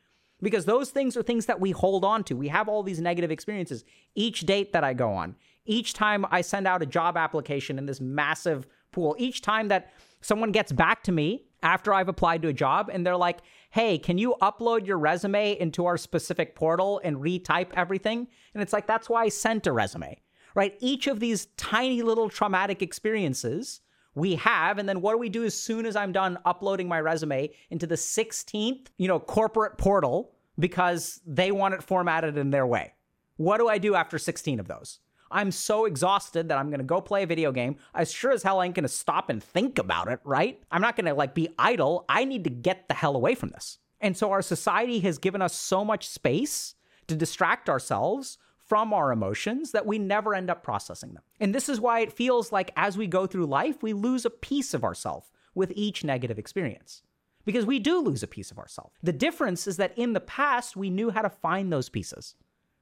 Because 0.42 0.64
those 0.64 0.90
things 0.90 1.16
are 1.16 1.22
things 1.22 1.46
that 1.46 1.60
we 1.60 1.70
hold 1.70 2.04
on 2.04 2.24
to. 2.24 2.36
We 2.36 2.48
have 2.48 2.68
all 2.68 2.82
these 2.82 3.00
negative 3.00 3.30
experiences. 3.30 3.84
Each 4.14 4.40
date 4.40 4.72
that 4.72 4.84
I 4.84 4.92
go 4.92 5.12
on, 5.12 5.36
each 5.64 5.94
time 5.94 6.26
I 6.30 6.40
send 6.40 6.66
out 6.66 6.82
a 6.82 6.86
job 6.86 7.16
application 7.16 7.78
in 7.78 7.86
this 7.86 8.00
massive 8.00 8.66
pool. 8.92 9.16
Each 9.18 9.40
time 9.40 9.68
that 9.68 9.92
someone 10.20 10.52
gets 10.52 10.72
back 10.72 11.02
to 11.04 11.12
me 11.12 11.44
after 11.62 11.92
I've 11.94 12.08
applied 12.08 12.42
to 12.42 12.48
a 12.48 12.52
job 12.52 12.90
and 12.92 13.06
they're 13.06 13.16
like, 13.16 13.40
hey, 13.70 13.98
can 13.98 14.18
you 14.18 14.36
upload 14.42 14.86
your 14.86 14.98
resume 14.98 15.58
into 15.58 15.86
our 15.86 15.96
specific 15.96 16.54
portal 16.54 17.00
and 17.04 17.16
retype 17.16 17.72
everything? 17.74 18.28
And 18.54 18.62
it's 18.62 18.72
like, 18.72 18.86
that's 18.86 19.08
why 19.08 19.24
I 19.24 19.28
sent 19.28 19.66
a 19.66 19.72
resume, 19.72 20.20
right? 20.54 20.76
Each 20.80 21.06
of 21.06 21.20
these 21.20 21.46
tiny 21.56 22.02
little 22.02 22.28
traumatic 22.28 22.82
experiences 22.82 23.80
we 24.14 24.34
have. 24.36 24.78
And 24.78 24.88
then 24.88 25.00
what 25.00 25.12
do 25.12 25.18
we 25.18 25.28
do 25.28 25.44
as 25.44 25.58
soon 25.58 25.86
as 25.86 25.96
I'm 25.96 26.12
done 26.12 26.38
uploading 26.44 26.88
my 26.88 27.00
resume 27.00 27.50
into 27.70 27.86
the 27.86 27.94
16th, 27.94 28.88
you 28.98 29.08
know, 29.08 29.18
corporate 29.18 29.78
portal 29.78 30.32
because 30.58 31.20
they 31.26 31.50
want 31.50 31.74
it 31.74 31.82
formatted 31.82 32.36
in 32.36 32.50
their 32.50 32.66
way? 32.66 32.92
What 33.36 33.58
do 33.58 33.68
I 33.68 33.78
do 33.78 33.94
after 33.94 34.18
16 34.18 34.60
of 34.60 34.68
those? 34.68 35.00
I'm 35.32 35.50
so 35.50 35.86
exhausted 35.86 36.48
that 36.48 36.58
I'm 36.58 36.70
gonna 36.70 36.82
go 36.82 37.00
play 37.00 37.22
a 37.22 37.26
video 37.26 37.52
game. 37.52 37.76
I 37.94 38.04
sure 38.04 38.32
as 38.32 38.42
hell 38.42 38.62
ain't 38.62 38.74
gonna 38.74 38.88
stop 38.88 39.30
and 39.30 39.42
think 39.42 39.78
about 39.78 40.08
it, 40.08 40.20
right? 40.24 40.62
I'm 40.70 40.82
not 40.82 40.96
gonna 40.96 41.14
like 41.14 41.34
be 41.34 41.48
idle. 41.58 42.04
I 42.08 42.24
need 42.24 42.44
to 42.44 42.50
get 42.50 42.88
the 42.88 42.94
hell 42.94 43.16
away 43.16 43.34
from 43.34 43.50
this. 43.50 43.78
And 44.00 44.16
so 44.16 44.30
our 44.30 44.42
society 44.42 45.00
has 45.00 45.18
given 45.18 45.42
us 45.42 45.54
so 45.54 45.84
much 45.84 46.08
space 46.08 46.74
to 47.06 47.16
distract 47.16 47.68
ourselves 47.68 48.38
from 48.56 48.92
our 48.92 49.12
emotions 49.12 49.72
that 49.72 49.86
we 49.86 49.98
never 49.98 50.34
end 50.34 50.50
up 50.50 50.62
processing 50.62 51.14
them. 51.14 51.22
And 51.40 51.54
this 51.54 51.68
is 51.68 51.80
why 51.80 52.00
it 52.00 52.12
feels 52.12 52.52
like 52.52 52.70
as 52.76 52.96
we 52.96 53.06
go 53.06 53.26
through 53.26 53.46
life, 53.46 53.82
we 53.82 53.92
lose 53.92 54.24
a 54.24 54.30
piece 54.30 54.74
of 54.74 54.84
ourselves. 54.84 55.30
with 55.54 55.72
each 55.76 56.02
negative 56.02 56.38
experience. 56.38 57.02
Because 57.44 57.66
we 57.66 57.78
do 57.78 58.00
lose 58.00 58.22
a 58.22 58.26
piece 58.26 58.50
of 58.50 58.58
ourselves. 58.58 58.94
The 59.02 59.12
difference 59.12 59.66
is 59.66 59.76
that 59.76 59.92
in 59.98 60.12
the 60.12 60.20
past, 60.20 60.76
we 60.76 60.88
knew 60.88 61.10
how 61.10 61.22
to 61.22 61.28
find 61.28 61.70
those 61.70 61.88
pieces. 61.88 62.36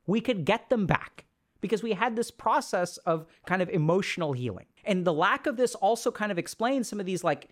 We 0.06 0.20
could 0.20 0.44
get 0.44 0.68
them 0.68 0.86
back 0.86 1.26
because 1.60 1.82
we 1.82 1.92
had 1.92 2.16
this 2.16 2.30
process 2.30 2.96
of 2.98 3.26
kind 3.46 3.62
of 3.62 3.68
emotional 3.68 4.32
healing. 4.32 4.66
And 4.84 5.04
the 5.04 5.12
lack 5.12 5.46
of 5.46 5.56
this 5.56 5.74
also 5.74 6.10
kind 6.10 6.32
of 6.32 6.38
explains 6.38 6.88
some 6.88 7.00
of 7.00 7.06
these 7.06 7.22
like 7.24 7.48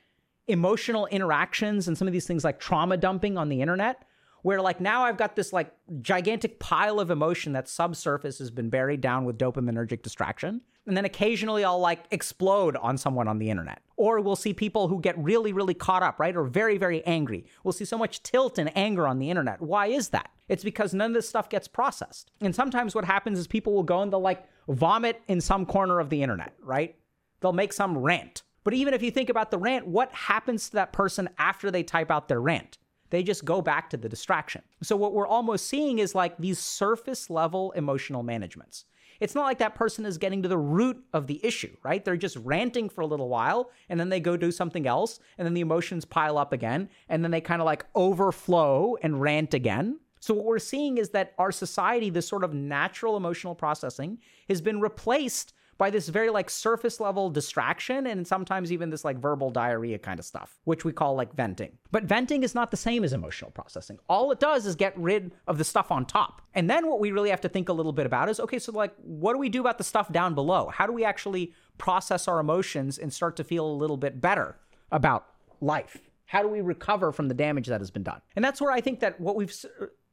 emotional 0.46 1.06
interactions 1.06 1.88
and 1.88 1.96
some 1.96 2.08
of 2.08 2.12
these 2.12 2.26
things 2.26 2.44
like 2.44 2.58
trauma 2.58 2.96
dumping 2.96 3.36
on 3.36 3.48
the 3.48 3.60
internet 3.60 4.04
where 4.42 4.60
like 4.60 4.80
now 4.80 5.04
I've 5.04 5.16
got 5.16 5.36
this 5.36 5.52
like 5.52 5.72
gigantic 6.00 6.58
pile 6.58 7.00
of 7.00 7.10
emotion 7.10 7.52
that 7.52 7.68
subsurface 7.68 8.38
has 8.38 8.50
been 8.50 8.70
buried 8.70 9.00
down 9.00 9.24
with 9.24 9.38
dopaminergic 9.38 10.02
distraction. 10.02 10.62
And 10.88 10.96
then 10.96 11.04
occasionally 11.04 11.64
I'll 11.64 11.78
like 11.78 12.06
explode 12.10 12.74
on 12.76 12.96
someone 12.96 13.28
on 13.28 13.38
the 13.38 13.50
internet. 13.50 13.82
Or 13.96 14.20
we'll 14.20 14.36
see 14.36 14.54
people 14.54 14.88
who 14.88 15.00
get 15.00 15.18
really, 15.18 15.52
really 15.52 15.74
caught 15.74 16.02
up, 16.02 16.18
right? 16.18 16.34
Or 16.34 16.44
very, 16.44 16.78
very 16.78 17.04
angry. 17.04 17.44
We'll 17.62 17.72
see 17.72 17.84
so 17.84 17.98
much 17.98 18.22
tilt 18.22 18.58
and 18.58 18.74
anger 18.76 19.06
on 19.06 19.18
the 19.18 19.28
internet. 19.28 19.60
Why 19.60 19.88
is 19.88 20.08
that? 20.08 20.30
It's 20.48 20.64
because 20.64 20.94
none 20.94 21.10
of 21.10 21.14
this 21.14 21.28
stuff 21.28 21.50
gets 21.50 21.68
processed. 21.68 22.32
And 22.40 22.54
sometimes 22.54 22.94
what 22.94 23.04
happens 23.04 23.38
is 23.38 23.46
people 23.46 23.74
will 23.74 23.82
go 23.82 24.00
and 24.00 24.10
they'll 24.10 24.18
like 24.18 24.48
vomit 24.66 25.20
in 25.28 25.42
some 25.42 25.66
corner 25.66 26.00
of 26.00 26.08
the 26.08 26.22
internet, 26.22 26.54
right? 26.62 26.96
They'll 27.40 27.52
make 27.52 27.74
some 27.74 27.98
rant. 27.98 28.42
But 28.64 28.72
even 28.72 28.94
if 28.94 29.02
you 29.02 29.10
think 29.10 29.28
about 29.28 29.50
the 29.50 29.58
rant, 29.58 29.86
what 29.86 30.10
happens 30.12 30.70
to 30.70 30.76
that 30.76 30.92
person 30.94 31.28
after 31.38 31.70
they 31.70 31.82
type 31.82 32.10
out 32.10 32.28
their 32.28 32.40
rant? 32.40 32.78
They 33.10 33.22
just 33.22 33.44
go 33.44 33.60
back 33.62 33.90
to 33.90 33.96
the 33.96 34.08
distraction. 34.08 34.62
So 34.82 34.96
what 34.96 35.12
we're 35.12 35.26
almost 35.26 35.66
seeing 35.66 35.98
is 35.98 36.14
like 36.14 36.36
these 36.38 36.58
surface 36.58 37.30
level 37.30 37.72
emotional 37.72 38.22
managements. 38.22 38.84
It's 39.20 39.34
not 39.34 39.44
like 39.44 39.58
that 39.58 39.74
person 39.74 40.06
is 40.06 40.18
getting 40.18 40.42
to 40.42 40.48
the 40.48 40.58
root 40.58 41.02
of 41.12 41.26
the 41.26 41.44
issue, 41.44 41.76
right? 41.82 42.04
They're 42.04 42.16
just 42.16 42.36
ranting 42.36 42.88
for 42.88 43.00
a 43.00 43.06
little 43.06 43.28
while 43.28 43.70
and 43.88 43.98
then 43.98 44.08
they 44.08 44.20
go 44.20 44.36
do 44.36 44.52
something 44.52 44.86
else 44.86 45.18
and 45.36 45.46
then 45.46 45.54
the 45.54 45.60
emotions 45.60 46.04
pile 46.04 46.38
up 46.38 46.52
again 46.52 46.88
and 47.08 47.24
then 47.24 47.30
they 47.30 47.40
kind 47.40 47.60
of 47.60 47.66
like 47.66 47.84
overflow 47.94 48.96
and 49.02 49.20
rant 49.20 49.54
again. 49.54 49.98
So 50.20 50.34
what 50.34 50.44
we're 50.44 50.58
seeing 50.58 50.98
is 50.98 51.10
that 51.10 51.32
our 51.38 51.52
society, 51.52 52.10
this 52.10 52.28
sort 52.28 52.44
of 52.44 52.52
natural 52.52 53.16
emotional 53.16 53.54
processing, 53.54 54.18
has 54.48 54.60
been 54.60 54.80
replaced 54.80 55.52
by 55.78 55.90
this 55.90 56.08
very 56.08 56.28
like 56.28 56.50
surface 56.50 56.98
level 56.98 57.30
distraction 57.30 58.08
and 58.08 58.26
sometimes 58.26 58.72
even 58.72 58.90
this 58.90 59.04
like 59.04 59.16
verbal 59.18 59.50
diarrhea 59.50 59.98
kind 59.98 60.18
of 60.18 60.26
stuff, 60.26 60.58
which 60.64 60.84
we 60.84 60.92
call 60.92 61.14
like 61.14 61.32
venting. 61.34 61.78
But 61.92 62.04
venting 62.04 62.42
is 62.42 62.54
not 62.54 62.72
the 62.72 62.76
same 62.76 63.04
as 63.04 63.12
emotional 63.12 63.52
processing. 63.52 63.98
All 64.08 64.32
it 64.32 64.40
does 64.40 64.66
is 64.66 64.74
get 64.74 64.98
rid 64.98 65.32
of 65.46 65.56
the 65.56 65.64
stuff 65.64 65.92
on 65.92 66.04
top. 66.04 66.42
And 66.52 66.68
then 66.68 66.88
what 66.88 66.98
we 66.98 67.12
really 67.12 67.30
have 67.30 67.40
to 67.42 67.48
think 67.48 67.68
a 67.68 67.72
little 67.72 67.92
bit 67.92 68.06
about 68.06 68.28
is 68.28 68.40
okay, 68.40 68.58
so 68.58 68.72
like, 68.72 68.92
what 68.96 69.32
do 69.32 69.38
we 69.38 69.48
do 69.48 69.60
about 69.60 69.78
the 69.78 69.84
stuff 69.84 70.12
down 70.12 70.34
below? 70.34 70.68
How 70.68 70.86
do 70.86 70.92
we 70.92 71.04
actually 71.04 71.54
process 71.78 72.26
our 72.26 72.40
emotions 72.40 72.98
and 72.98 73.12
start 73.12 73.36
to 73.36 73.44
feel 73.44 73.64
a 73.64 73.72
little 73.72 73.96
bit 73.96 74.20
better 74.20 74.58
about 74.90 75.26
life? 75.60 75.98
How 76.26 76.42
do 76.42 76.48
we 76.48 76.60
recover 76.60 77.12
from 77.12 77.28
the 77.28 77.34
damage 77.34 77.68
that 77.68 77.80
has 77.80 77.90
been 77.92 78.02
done? 78.02 78.20
And 78.34 78.44
that's 78.44 78.60
where 78.60 78.72
I 78.72 78.80
think 78.80 79.00
that 79.00 79.20
what 79.20 79.36
we've 79.36 79.54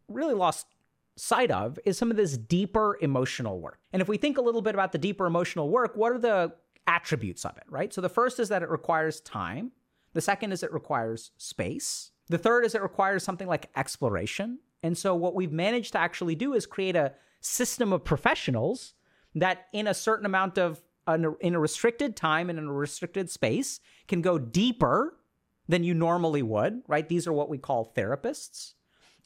really 0.07 0.35
lost 0.35 0.67
sight 1.17 1.51
of 1.51 1.79
is 1.85 1.97
some 1.97 2.11
of 2.11 2.17
this 2.17 2.37
deeper 2.37 2.97
emotional 3.01 3.59
work. 3.59 3.79
And 3.93 4.01
if 4.01 4.07
we 4.07 4.17
think 4.17 4.37
a 4.37 4.41
little 4.41 4.61
bit 4.61 4.75
about 4.75 4.91
the 4.91 4.97
deeper 4.97 5.25
emotional 5.25 5.69
work, 5.69 5.95
what 5.95 6.11
are 6.11 6.17
the 6.17 6.53
attributes 6.87 7.45
of 7.45 7.57
it, 7.57 7.63
right? 7.69 7.93
So 7.93 8.01
the 8.01 8.09
first 8.09 8.39
is 8.39 8.49
that 8.49 8.61
it 8.61 8.69
requires 8.69 9.21
time. 9.21 9.71
The 10.13 10.21
second 10.21 10.51
is 10.51 10.63
it 10.63 10.73
requires 10.73 11.31
space. 11.37 12.11
The 12.27 12.37
third 12.37 12.65
is 12.65 12.75
it 12.75 12.81
requires 12.81 13.23
something 13.23 13.47
like 13.47 13.69
exploration. 13.75 14.59
And 14.83 14.97
so 14.97 15.15
what 15.15 15.35
we've 15.35 15.51
managed 15.51 15.93
to 15.93 15.99
actually 15.99 16.35
do 16.35 16.53
is 16.53 16.65
create 16.65 16.95
a 16.95 17.13
system 17.39 17.91
of 17.91 18.03
professionals 18.03 18.93
that 19.35 19.65
in 19.73 19.87
a 19.87 19.93
certain 19.93 20.25
amount 20.25 20.57
of 20.57 20.81
in 21.07 21.53
a 21.53 21.59
restricted 21.59 22.15
time 22.15 22.49
and 22.49 22.57
in 22.57 22.65
a 22.65 22.73
restricted 22.73 23.29
space 23.29 23.79
can 24.07 24.21
go 24.21 24.39
deeper 24.39 25.17
than 25.67 25.83
you 25.83 25.93
normally 25.93 26.41
would, 26.41 26.81
right? 26.87 27.07
These 27.07 27.27
are 27.27 27.33
what 27.33 27.49
we 27.49 27.59
call 27.59 27.93
therapists 27.95 28.74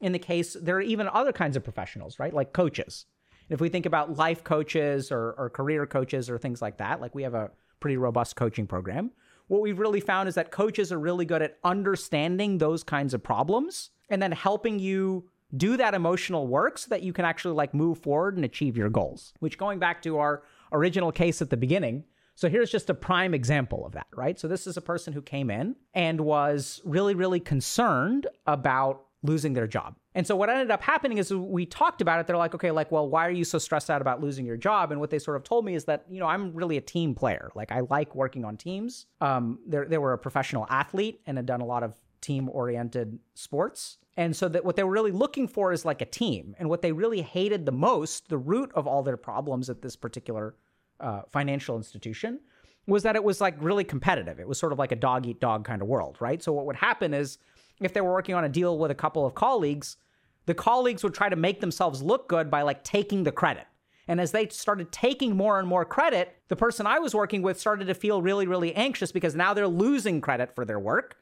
in 0.01 0.11
the 0.11 0.19
case, 0.19 0.55
there 0.59 0.77
are 0.77 0.81
even 0.81 1.07
other 1.07 1.31
kinds 1.31 1.55
of 1.57 1.63
professionals, 1.63 2.19
right? 2.19 2.33
Like 2.33 2.53
coaches. 2.53 3.05
If 3.49 3.59
we 3.59 3.69
think 3.69 3.85
about 3.85 4.17
life 4.17 4.43
coaches 4.43 5.11
or, 5.11 5.33
or 5.37 5.49
career 5.49 5.85
coaches 5.85 6.29
or 6.29 6.37
things 6.37 6.61
like 6.61 6.77
that, 6.77 7.01
like 7.01 7.15
we 7.15 7.23
have 7.23 7.33
a 7.33 7.51
pretty 7.79 7.97
robust 7.97 8.35
coaching 8.35 8.67
program. 8.67 9.11
What 9.47 9.61
we've 9.61 9.79
really 9.79 9.99
found 9.99 10.29
is 10.29 10.35
that 10.35 10.51
coaches 10.51 10.91
are 10.91 10.99
really 10.99 11.25
good 11.25 11.41
at 11.41 11.57
understanding 11.63 12.57
those 12.59 12.83
kinds 12.83 13.13
of 13.13 13.23
problems 13.23 13.89
and 14.09 14.21
then 14.21 14.31
helping 14.31 14.77
you 14.79 15.27
do 15.57 15.77
that 15.77 15.95
emotional 15.95 16.47
work 16.47 16.77
so 16.77 16.89
that 16.89 17.01
you 17.01 17.11
can 17.11 17.25
actually 17.25 17.55
like 17.55 17.73
move 17.73 17.97
forward 17.97 18.35
and 18.35 18.45
achieve 18.45 18.77
your 18.77 18.89
goals. 18.89 19.33
Which 19.39 19.57
going 19.57 19.79
back 19.79 20.01
to 20.03 20.19
our 20.19 20.43
original 20.71 21.11
case 21.11 21.41
at 21.41 21.49
the 21.49 21.57
beginning, 21.57 22.03
so 22.35 22.47
here's 22.47 22.71
just 22.71 22.89
a 22.89 22.93
prime 22.93 23.33
example 23.33 23.85
of 23.85 23.93
that, 23.93 24.07
right? 24.15 24.39
So 24.39 24.47
this 24.47 24.67
is 24.67 24.77
a 24.77 24.81
person 24.81 25.11
who 25.11 25.21
came 25.21 25.49
in 25.49 25.75
and 25.93 26.21
was 26.21 26.79
really, 26.85 27.15
really 27.15 27.39
concerned 27.39 28.27
about 28.45 29.01
losing 29.21 29.53
their 29.53 29.67
job. 29.67 29.95
And 30.15 30.25
so 30.25 30.35
what 30.35 30.49
ended 30.49 30.71
up 30.71 30.81
happening 30.81 31.17
is 31.17 31.33
we 31.33 31.65
talked 31.65 32.01
about 32.01 32.19
it. 32.19 32.27
They're 32.27 32.37
like, 32.37 32.55
okay, 32.55 32.71
like, 32.71 32.91
well, 32.91 33.07
why 33.09 33.27
are 33.27 33.31
you 33.31 33.43
so 33.43 33.57
stressed 33.57 33.89
out 33.89 34.01
about 34.01 34.21
losing 34.21 34.45
your 34.45 34.57
job? 34.57 34.91
And 34.91 34.99
what 34.99 35.09
they 35.09 35.19
sort 35.19 35.35
of 35.35 35.43
told 35.43 35.65
me 35.65 35.75
is 35.75 35.85
that, 35.85 36.05
you 36.09 36.19
know, 36.19 36.25
I'm 36.25 36.53
really 36.53 36.77
a 36.77 36.81
team 36.81 37.13
player. 37.13 37.51
Like 37.53 37.71
I 37.71 37.81
like 37.81 38.15
working 38.15 38.45
on 38.45 38.55
teams. 38.55 39.07
Um, 39.19 39.59
they 39.67 39.97
were 39.97 40.13
a 40.13 40.17
professional 40.17 40.65
athlete 40.69 41.21
and 41.25 41.37
had 41.37 41.45
done 41.45 41.61
a 41.61 41.65
lot 41.65 41.83
of 41.83 41.95
team 42.21 42.49
oriented 42.49 43.19
sports. 43.33 43.97
And 44.15 44.35
so 44.35 44.49
that 44.49 44.65
what 44.65 44.75
they 44.75 44.83
were 44.83 44.91
really 44.91 45.11
looking 45.11 45.47
for 45.47 45.71
is 45.71 45.85
like 45.85 46.01
a 46.01 46.05
team. 46.05 46.55
And 46.59 46.69
what 46.69 46.81
they 46.81 46.91
really 46.91 47.21
hated 47.21 47.65
the 47.65 47.71
most, 47.71 48.29
the 48.29 48.37
root 48.37 48.71
of 48.73 48.87
all 48.87 49.03
their 49.03 49.17
problems 49.17 49.69
at 49.69 49.81
this 49.81 49.95
particular 49.95 50.55
uh, 50.99 51.21
financial 51.29 51.77
institution, 51.77 52.39
was 52.87 53.03
that 53.03 53.15
it 53.15 53.23
was 53.23 53.39
like 53.39 53.55
really 53.59 53.83
competitive. 53.83 54.39
It 54.39 54.47
was 54.47 54.57
sort 54.57 54.73
of 54.73 54.79
like 54.79 54.91
a 54.91 54.95
dog 54.95 55.25
eat 55.25 55.39
dog 55.39 55.63
kind 55.63 55.81
of 55.81 55.87
world, 55.87 56.17
right? 56.19 56.41
So 56.41 56.51
what 56.51 56.65
would 56.65 56.75
happen 56.75 57.13
is 57.13 57.37
if 57.79 57.93
they 57.93 58.01
were 58.01 58.11
working 58.11 58.35
on 58.35 58.43
a 58.43 58.49
deal 58.49 58.77
with 58.77 58.91
a 58.91 58.95
couple 58.95 59.25
of 59.25 59.35
colleagues, 59.35 59.97
the 60.45 60.53
colleagues 60.53 61.03
would 61.03 61.13
try 61.13 61.29
to 61.29 61.35
make 61.35 61.61
themselves 61.61 62.01
look 62.01 62.27
good 62.27 62.49
by 62.49 62.61
like 62.63 62.83
taking 62.83 63.23
the 63.23 63.31
credit. 63.31 63.65
And 64.07 64.19
as 64.19 64.31
they 64.31 64.47
started 64.47 64.91
taking 64.91 65.37
more 65.37 65.59
and 65.59 65.67
more 65.67 65.85
credit, 65.85 66.35
the 66.47 66.55
person 66.55 66.87
I 66.87 66.97
was 66.97 67.13
working 67.13 67.43
with 67.43 67.59
started 67.59 67.85
to 67.85 67.93
feel 67.93 68.23
really, 68.23 68.47
really 68.47 68.73
anxious 68.73 69.11
because 69.11 69.35
now 69.35 69.53
they're 69.53 69.67
losing 69.67 70.19
credit 70.19 70.55
for 70.55 70.65
their 70.65 70.79
work. 70.79 71.17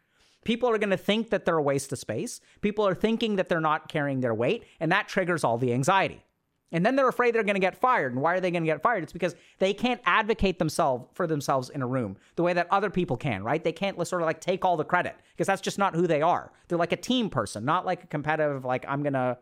People 0.46 0.70
are 0.70 0.78
going 0.78 0.92
to 0.92 0.98
think 0.98 1.30
that 1.30 1.44
they're 1.44 1.58
a 1.58 1.62
waste 1.62 1.92
of 1.92 2.00
space. 2.00 2.40
People 2.62 2.88
are 2.88 2.96
thinking 2.96 3.36
that 3.36 3.50
they're 3.50 3.60
not 3.60 3.90
carrying 3.90 4.22
their 4.22 4.34
weight, 4.34 4.64
and 4.80 4.90
that 4.94 5.10
triggers 5.10 5.44
all 5.44 5.58
the 5.58 5.74
anxiety. 5.74 6.24
And 6.72 6.86
then 6.86 6.96
they're 6.96 7.08
afraid 7.08 7.34
they're 7.34 7.44
going 7.44 7.56
to 7.56 7.62
get 7.62 7.80
fired. 7.80 8.12
And 8.14 8.22
why 8.22 8.34
are 8.34 8.40
they 8.40 8.52
going 8.52 8.64
to 8.64 8.68
get 8.68 8.82
fired? 8.82 9.04
It's 9.04 9.14
because 9.14 9.36
they 9.60 9.74
can't 9.74 10.02
advocate 10.06 10.60
themselves 10.60 11.06
for 11.14 11.26
themselves 11.26 11.70
in 11.70 11.82
a 11.82 11.88
room 11.88 12.18
the 12.36 12.44
way 12.44 12.54
that 12.54 12.68
other 12.72 12.90
people 12.90 13.16
can, 13.16 13.44
right? 13.44 13.64
They 13.64 13.72
can't 13.72 13.96
sort 14.06 14.22
of 14.22 14.26
like 14.26 14.42
take 14.42 14.66
all 14.66 14.76
the 14.76 14.84
credit 14.84 15.16
because 15.34 15.48
that's 15.48 15.62
just 15.62 15.78
not 15.78 15.96
who 15.96 16.08
they 16.08 16.22
are. 16.22 16.52
They're 16.68 16.78
like 16.78 16.92
a 16.92 16.98
team 16.98 17.30
person, 17.30 17.64
not 17.64 17.86
like 17.86 18.04
a 18.04 18.08
competitive, 18.08 18.66
like 18.66 18.86
I'm 18.88 19.02
going 19.02 19.14
to 19.14 19.38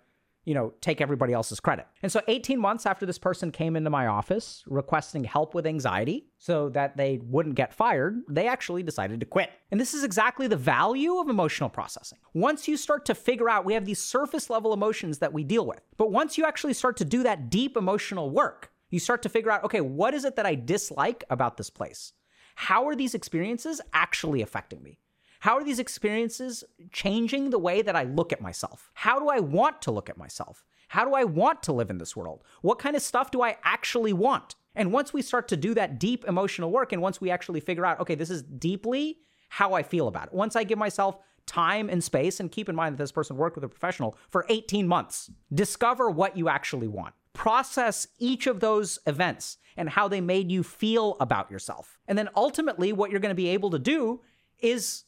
you 0.45 0.53
know, 0.53 0.73
take 0.79 1.01
everybody 1.01 1.33
else's 1.33 1.59
credit. 1.59 1.87
And 2.03 2.11
so 2.11 2.21
18 2.27 2.59
months 2.59 2.85
after 2.85 3.05
this 3.05 3.17
person 3.17 3.51
came 3.51 3.75
into 3.75 3.89
my 3.89 4.07
office 4.07 4.63
requesting 4.67 5.23
help 5.23 5.53
with 5.55 5.65
anxiety 5.65 6.27
so 6.37 6.69
that 6.69 6.95
they 6.95 7.19
wouldn't 7.23 7.55
get 7.55 7.73
fired, 7.73 8.21
they 8.29 8.47
actually 8.47 8.83
decided 8.83 9.19
to 9.19 9.25
quit. 9.25 9.49
And 9.71 9.79
this 9.79 9.93
is 9.93 10.03
exactly 10.03 10.47
the 10.47 10.55
value 10.55 11.17
of 11.17 11.29
emotional 11.29 11.69
processing. 11.69 12.19
Once 12.33 12.67
you 12.67 12.77
start 12.77 13.05
to 13.05 13.15
figure 13.15 13.49
out, 13.49 13.65
we 13.65 13.73
have 13.73 13.85
these 13.85 13.99
surface 13.99 14.49
level 14.49 14.71
emotions 14.71 15.17
that 15.17 15.33
we 15.33 15.43
deal 15.43 15.65
with. 15.65 15.81
But 15.97 16.11
once 16.11 16.37
you 16.37 16.45
actually 16.45 16.73
start 16.73 16.97
to 16.97 17.05
do 17.05 17.23
that 17.23 17.49
deep 17.49 17.75
emotional 17.75 18.29
work, 18.29 18.71
you 18.91 18.99
start 18.99 19.23
to 19.23 19.29
figure 19.29 19.51
out, 19.51 19.63
okay, 19.63 19.81
what 19.81 20.13
is 20.13 20.25
it 20.25 20.35
that 20.35 20.45
I 20.45 20.55
dislike 20.55 21.23
about 21.29 21.57
this 21.57 21.71
place? 21.71 22.13
How 22.55 22.87
are 22.87 22.95
these 22.95 23.15
experiences 23.15 23.81
actually 23.93 24.41
affecting 24.41 24.81
me? 24.81 24.99
How 25.45 25.57
are 25.57 25.63
these 25.63 25.77
experiences 25.77 26.63
changing 26.91 27.51
the 27.51 27.59
way 27.59 27.83
that 27.83 27.95
I 27.95 28.01
look 28.01 28.33
at 28.33 28.41
myself? 28.41 28.89
How 28.95 29.19
do 29.19 29.29
I 29.29 29.39
want 29.39 29.79
to 29.83 29.91
look 29.91 30.09
at 30.09 30.17
myself? 30.17 30.65
How 30.87 31.05
do 31.05 31.13
I 31.13 31.23
want 31.23 31.61
to 31.63 31.71
live 31.71 31.91
in 31.91 31.99
this 31.99 32.15
world? 32.15 32.43
What 32.63 32.79
kind 32.79 32.95
of 32.95 33.03
stuff 33.03 33.29
do 33.29 33.43
I 33.43 33.57
actually 33.63 34.11
want? 34.11 34.55
And 34.73 34.91
once 34.91 35.13
we 35.13 35.21
start 35.21 35.47
to 35.49 35.55
do 35.55 35.75
that 35.75 35.99
deep 35.99 36.25
emotional 36.25 36.71
work, 36.71 36.93
and 36.93 36.99
once 36.99 37.21
we 37.21 37.29
actually 37.29 37.59
figure 37.59 37.85
out, 37.85 37.99
okay, 37.99 38.15
this 38.15 38.31
is 38.31 38.41
deeply 38.41 39.19
how 39.49 39.73
I 39.73 39.83
feel 39.83 40.07
about 40.07 40.29
it, 40.29 40.33
once 40.33 40.55
I 40.55 40.63
give 40.63 40.79
myself 40.79 41.19
time 41.45 41.91
and 41.91 42.03
space, 42.03 42.39
and 42.39 42.51
keep 42.51 42.67
in 42.67 42.75
mind 42.75 42.97
that 42.97 43.03
this 43.03 43.11
person 43.11 43.37
worked 43.37 43.55
with 43.55 43.65
a 43.65 43.69
professional 43.69 44.17
for 44.31 44.47
18 44.49 44.87
months, 44.87 45.29
discover 45.53 46.09
what 46.09 46.35
you 46.35 46.49
actually 46.49 46.87
want. 46.87 47.13
Process 47.33 48.07
each 48.17 48.47
of 48.47 48.61
those 48.61 48.97
events 49.05 49.57
and 49.77 49.89
how 49.89 50.07
they 50.07 50.21
made 50.21 50.51
you 50.51 50.63
feel 50.63 51.15
about 51.19 51.51
yourself. 51.51 51.99
And 52.07 52.17
then 52.17 52.29
ultimately, 52.35 52.91
what 52.93 53.11
you're 53.11 53.19
going 53.19 53.29
to 53.29 53.35
be 53.35 53.49
able 53.49 53.69
to 53.69 53.77
do 53.77 54.21
is 54.57 55.03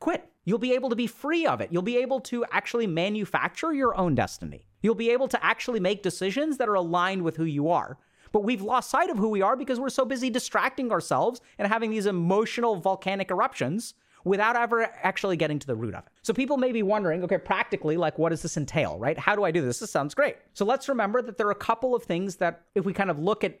quit. 0.00 0.28
You'll 0.44 0.58
be 0.58 0.72
able 0.72 0.88
to 0.88 0.96
be 0.96 1.06
free 1.06 1.46
of 1.46 1.60
it. 1.60 1.70
You'll 1.70 1.82
be 1.82 1.98
able 1.98 2.20
to 2.20 2.44
actually 2.50 2.86
manufacture 2.86 3.72
your 3.72 3.96
own 3.96 4.14
destiny. 4.14 4.66
You'll 4.80 4.94
be 4.94 5.10
able 5.10 5.28
to 5.28 5.44
actually 5.44 5.80
make 5.80 6.02
decisions 6.02 6.56
that 6.56 6.68
are 6.68 6.74
aligned 6.74 7.22
with 7.22 7.36
who 7.36 7.44
you 7.44 7.68
are. 7.70 7.98
But 8.32 8.44
we've 8.44 8.62
lost 8.62 8.90
sight 8.90 9.10
of 9.10 9.18
who 9.18 9.28
we 9.28 9.42
are 9.42 9.56
because 9.56 9.80
we're 9.80 9.88
so 9.88 10.04
busy 10.04 10.30
distracting 10.30 10.92
ourselves 10.92 11.40
and 11.58 11.68
having 11.68 11.90
these 11.90 12.06
emotional 12.06 12.76
volcanic 12.76 13.30
eruptions 13.30 13.94
without 14.24 14.56
ever 14.56 14.82
actually 15.02 15.36
getting 15.36 15.58
to 15.58 15.66
the 15.66 15.76
root 15.76 15.94
of 15.94 16.04
it. 16.04 16.12
So 16.22 16.34
people 16.34 16.56
may 16.56 16.72
be 16.72 16.82
wondering, 16.82 17.22
okay, 17.24 17.38
practically, 17.38 17.96
like, 17.96 18.18
what 18.18 18.30
does 18.30 18.42
this 18.42 18.56
entail, 18.56 18.98
right? 18.98 19.18
How 19.18 19.34
do 19.34 19.44
I 19.44 19.50
do 19.50 19.62
this? 19.62 19.78
This 19.78 19.90
sounds 19.90 20.14
great. 20.14 20.36
So 20.52 20.64
let's 20.64 20.88
remember 20.88 21.22
that 21.22 21.38
there 21.38 21.46
are 21.46 21.52
a 21.52 21.54
couple 21.54 21.94
of 21.94 22.02
things 22.02 22.36
that, 22.36 22.62
if 22.74 22.84
we 22.84 22.92
kind 22.92 23.10
of 23.10 23.18
look 23.18 23.44
at 23.44 23.60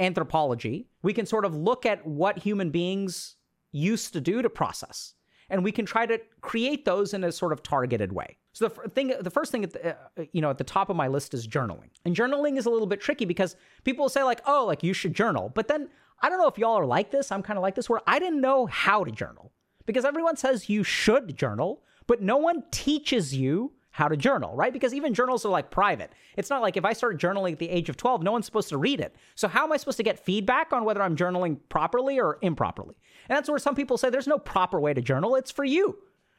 anthropology, 0.00 0.88
we 1.02 1.12
can 1.12 1.26
sort 1.26 1.44
of 1.44 1.54
look 1.54 1.86
at 1.86 2.06
what 2.06 2.38
human 2.38 2.70
beings 2.70 3.36
used 3.70 4.12
to 4.14 4.20
do 4.20 4.42
to 4.42 4.50
process. 4.50 5.14
And 5.50 5.64
we 5.64 5.72
can 5.72 5.86
try 5.86 6.06
to 6.06 6.20
create 6.40 6.84
those 6.84 7.14
in 7.14 7.24
a 7.24 7.32
sort 7.32 7.52
of 7.52 7.62
targeted 7.62 8.12
way. 8.12 8.36
So 8.52 8.68
the 8.68 8.88
thing, 8.90 9.14
the 9.20 9.30
first 9.30 9.52
thing, 9.52 9.64
at 9.64 9.72
the, 9.72 9.90
uh, 9.92 10.24
you 10.32 10.42
know, 10.42 10.50
at 10.50 10.58
the 10.58 10.64
top 10.64 10.90
of 10.90 10.96
my 10.96 11.08
list 11.08 11.32
is 11.34 11.46
journaling. 11.46 11.90
And 12.04 12.14
journaling 12.14 12.58
is 12.58 12.66
a 12.66 12.70
little 12.70 12.86
bit 12.86 13.00
tricky 13.00 13.24
because 13.24 13.56
people 13.84 14.04
will 14.04 14.10
say 14.10 14.22
like, 14.22 14.40
"Oh, 14.46 14.64
like 14.66 14.82
you 14.82 14.92
should 14.92 15.14
journal," 15.14 15.50
but 15.54 15.68
then 15.68 15.88
I 16.20 16.28
don't 16.28 16.38
know 16.38 16.48
if 16.48 16.58
y'all 16.58 16.78
are 16.78 16.86
like 16.86 17.10
this. 17.10 17.30
I'm 17.30 17.42
kind 17.42 17.56
of 17.56 17.62
like 17.62 17.74
this, 17.74 17.88
where 17.88 18.00
I 18.06 18.18
didn't 18.18 18.40
know 18.40 18.66
how 18.66 19.04
to 19.04 19.10
journal 19.10 19.52
because 19.86 20.04
everyone 20.04 20.36
says 20.36 20.68
you 20.68 20.82
should 20.82 21.36
journal, 21.36 21.82
but 22.06 22.20
no 22.20 22.36
one 22.36 22.64
teaches 22.70 23.34
you 23.34 23.72
how 23.98 24.06
to 24.06 24.16
journal, 24.16 24.54
right? 24.54 24.72
Because 24.72 24.94
even 24.94 25.12
journals 25.12 25.44
are 25.44 25.48
like 25.48 25.72
private. 25.72 26.12
It's 26.36 26.50
not 26.50 26.62
like 26.62 26.76
if 26.76 26.84
I 26.84 26.92
start 26.92 27.18
journaling 27.18 27.52
at 27.52 27.58
the 27.58 27.68
age 27.68 27.88
of 27.88 27.96
12, 27.96 28.22
no 28.22 28.30
one's 28.30 28.46
supposed 28.46 28.68
to 28.68 28.78
read 28.78 29.00
it. 29.00 29.16
So 29.34 29.48
how 29.48 29.64
am 29.64 29.72
I 29.72 29.76
supposed 29.76 29.96
to 29.96 30.04
get 30.04 30.24
feedback 30.24 30.72
on 30.72 30.84
whether 30.84 31.02
I'm 31.02 31.16
journaling 31.16 31.58
properly 31.68 32.20
or 32.20 32.38
improperly? 32.40 32.94
And 33.28 33.36
that's 33.36 33.48
where 33.48 33.58
some 33.58 33.74
people 33.74 33.98
say 33.98 34.08
there's 34.08 34.28
no 34.28 34.38
proper 34.38 34.78
way 34.78 34.94
to 34.94 35.02
journal. 35.02 35.34
It's 35.34 35.50
for 35.50 35.64
you. 35.64 35.98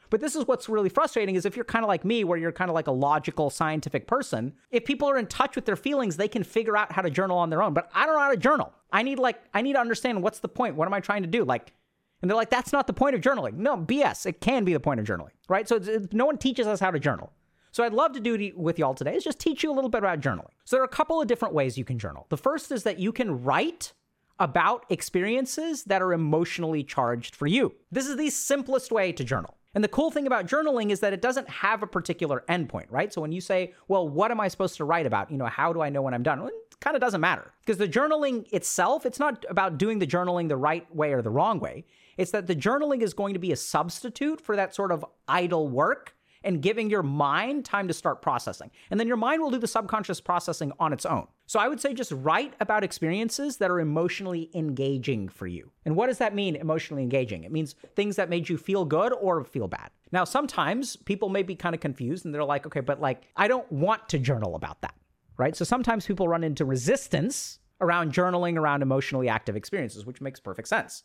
But 0.09 0.21
this 0.21 0.37
is 0.37 0.47
what's 0.47 0.69
really 0.69 0.87
frustrating 0.87 1.35
is 1.35 1.45
if 1.45 1.57
you're 1.57 1.65
kind 1.65 1.83
of 1.83 1.89
like 1.89 2.05
me, 2.05 2.23
where 2.23 2.37
you're 2.37 2.53
kind 2.53 2.71
of 2.71 2.75
like 2.75 2.87
a 2.87 2.91
logical, 2.91 3.49
scientific 3.49 4.07
person, 4.07 4.53
if 4.71 4.85
people 4.85 5.09
are 5.09 5.17
in 5.17 5.27
touch 5.27 5.57
with 5.57 5.65
their 5.65 5.75
feelings, 5.75 6.15
they 6.15 6.29
can 6.29 6.45
figure 6.45 6.77
out 6.77 6.93
how 6.93 7.01
to 7.01 7.09
journal 7.09 7.37
on 7.37 7.49
their 7.49 7.61
own. 7.61 7.73
But 7.73 7.91
I 7.93 8.05
don't 8.05 8.15
know 8.15 8.21
how 8.21 8.31
to 8.31 8.37
journal. 8.37 8.73
I 8.93 9.03
need 9.03 9.19
like, 9.19 9.39
I 9.53 9.61
need 9.61 9.73
to 9.73 9.79
understand 9.79 10.23
what's 10.23 10.39
the 10.39 10.47
point? 10.47 10.75
What 10.75 10.87
am 10.87 10.93
I 10.93 11.01
trying 11.01 11.23
to 11.23 11.27
do? 11.27 11.43
Like, 11.43 11.73
and 12.21 12.29
they're 12.29 12.35
like, 12.37 12.49
that's 12.49 12.73
not 12.73 12.87
the 12.87 12.93
point 12.93 13.15
of 13.15 13.21
journaling. 13.21 13.55
No, 13.55 13.77
BS. 13.77 14.25
It 14.25 14.41
can 14.41 14.63
be 14.63 14.73
the 14.73 14.79
point 14.79 14.99
of 14.99 15.05
journaling, 15.05 15.31
right? 15.47 15.67
So 15.67 15.79
no 16.11 16.25
one 16.25 16.37
teaches 16.37 16.67
us 16.67 16.79
how 16.79 16.91
to 16.91 16.99
journal. 16.99 17.31
So 17.71 17.83
I'd 17.83 17.93
love 17.93 18.13
to 18.13 18.19
do 18.19 18.35
it 18.35 18.57
with 18.57 18.79
y'all 18.79 18.93
today 18.93 19.15
is 19.15 19.23
just 19.23 19.39
teach 19.39 19.63
you 19.63 19.71
a 19.71 19.73
little 19.73 19.89
bit 19.89 19.99
about 19.99 20.21
journaling. 20.21 20.51
So 20.65 20.75
there 20.75 20.81
are 20.81 20.85
a 20.85 20.89
couple 20.89 21.21
of 21.21 21.27
different 21.27 21.53
ways 21.53 21.77
you 21.77 21.85
can 21.85 21.99
journal. 21.99 22.25
The 22.29 22.37
first 22.37 22.71
is 22.71 22.83
that 22.83 22.99
you 22.99 23.11
can 23.11 23.43
write 23.43 23.93
about 24.39 24.85
experiences 24.89 25.83
that 25.83 26.01
are 26.01 26.13
emotionally 26.13 26.83
charged 26.83 27.35
for 27.35 27.45
you. 27.45 27.73
This 27.91 28.07
is 28.07 28.15
the 28.15 28.29
simplest 28.29 28.91
way 28.91 29.11
to 29.11 29.23
journal. 29.23 29.55
And 29.75 29.83
the 29.83 29.89
cool 29.89 30.09
thing 30.09 30.25
about 30.25 30.47
journaling 30.47 30.89
is 30.89 30.99
that 31.01 31.13
it 31.13 31.21
doesn't 31.21 31.47
have 31.47 31.83
a 31.83 31.87
particular 31.87 32.43
endpoint, 32.49 32.87
right? 32.89 33.13
So 33.13 33.21
when 33.21 33.31
you 33.31 33.41
say, 33.41 33.73
well, 33.87 34.07
what 34.07 34.31
am 34.31 34.39
I 34.39 34.47
supposed 34.47 34.77
to 34.77 34.85
write 34.85 35.05
about? 35.05 35.29
You 35.29 35.37
know, 35.37 35.45
how 35.45 35.73
do 35.73 35.81
I 35.81 35.89
know 35.89 36.01
when 36.01 36.13
I'm 36.13 36.23
done? 36.23 36.39
Well, 36.39 36.47
it 36.47 36.79
kind 36.79 36.95
of 36.95 37.01
doesn't 37.01 37.21
matter 37.21 37.51
because 37.59 37.77
the 37.77 37.87
journaling 37.87 38.51
itself, 38.51 39.05
it's 39.05 39.19
not 39.19 39.45
about 39.47 39.77
doing 39.77 39.99
the 39.99 40.07
journaling 40.07 40.47
the 40.47 40.57
right 40.57 40.93
way 40.95 41.13
or 41.13 41.21
the 41.21 41.29
wrong 41.29 41.59
way. 41.59 41.85
It's 42.17 42.31
that 42.31 42.47
the 42.47 42.55
journaling 42.55 43.01
is 43.01 43.13
going 43.13 43.33
to 43.33 43.39
be 43.39 43.51
a 43.51 43.55
substitute 43.55 44.41
for 44.41 44.55
that 44.55 44.73
sort 44.73 44.91
of 44.91 45.05
idle 45.27 45.67
work 45.67 46.15
and 46.43 46.61
giving 46.61 46.89
your 46.89 47.03
mind 47.03 47.65
time 47.65 47.87
to 47.87 47.93
start 47.93 48.21
processing. 48.21 48.71
And 48.89 48.99
then 48.99 49.07
your 49.07 49.17
mind 49.17 49.41
will 49.41 49.51
do 49.51 49.57
the 49.57 49.67
subconscious 49.67 50.21
processing 50.21 50.71
on 50.79 50.93
its 50.93 51.05
own. 51.05 51.27
So 51.45 51.59
I 51.59 51.67
would 51.67 51.81
say 51.81 51.93
just 51.93 52.11
write 52.11 52.53
about 52.59 52.83
experiences 52.83 53.57
that 53.57 53.71
are 53.71 53.79
emotionally 53.79 54.49
engaging 54.53 55.29
for 55.29 55.47
you. 55.47 55.71
And 55.85 55.95
what 55.95 56.07
does 56.07 56.19
that 56.19 56.35
mean, 56.35 56.55
emotionally 56.55 57.03
engaging? 57.03 57.43
It 57.43 57.51
means 57.51 57.75
things 57.95 58.15
that 58.17 58.29
made 58.29 58.49
you 58.49 58.57
feel 58.57 58.85
good 58.85 59.13
or 59.13 59.43
feel 59.43 59.67
bad. 59.67 59.89
Now, 60.11 60.23
sometimes 60.23 60.95
people 60.95 61.29
may 61.29 61.43
be 61.43 61.55
kind 61.55 61.75
of 61.75 61.81
confused 61.81 62.25
and 62.25 62.33
they're 62.33 62.43
like, 62.43 62.65
okay, 62.65 62.81
but 62.81 63.01
like, 63.01 63.23
I 63.35 63.47
don't 63.47 63.69
want 63.71 64.09
to 64.09 64.19
journal 64.19 64.55
about 64.55 64.81
that, 64.81 64.95
right? 65.37 65.55
So 65.55 65.65
sometimes 65.65 66.05
people 66.05 66.27
run 66.27 66.43
into 66.43 66.65
resistance 66.65 67.59
around 67.81 68.13
journaling 68.13 68.57
around 68.57 68.81
emotionally 68.81 69.29
active 69.29 69.55
experiences, 69.55 70.05
which 70.05 70.21
makes 70.21 70.39
perfect 70.39 70.67
sense 70.67 71.03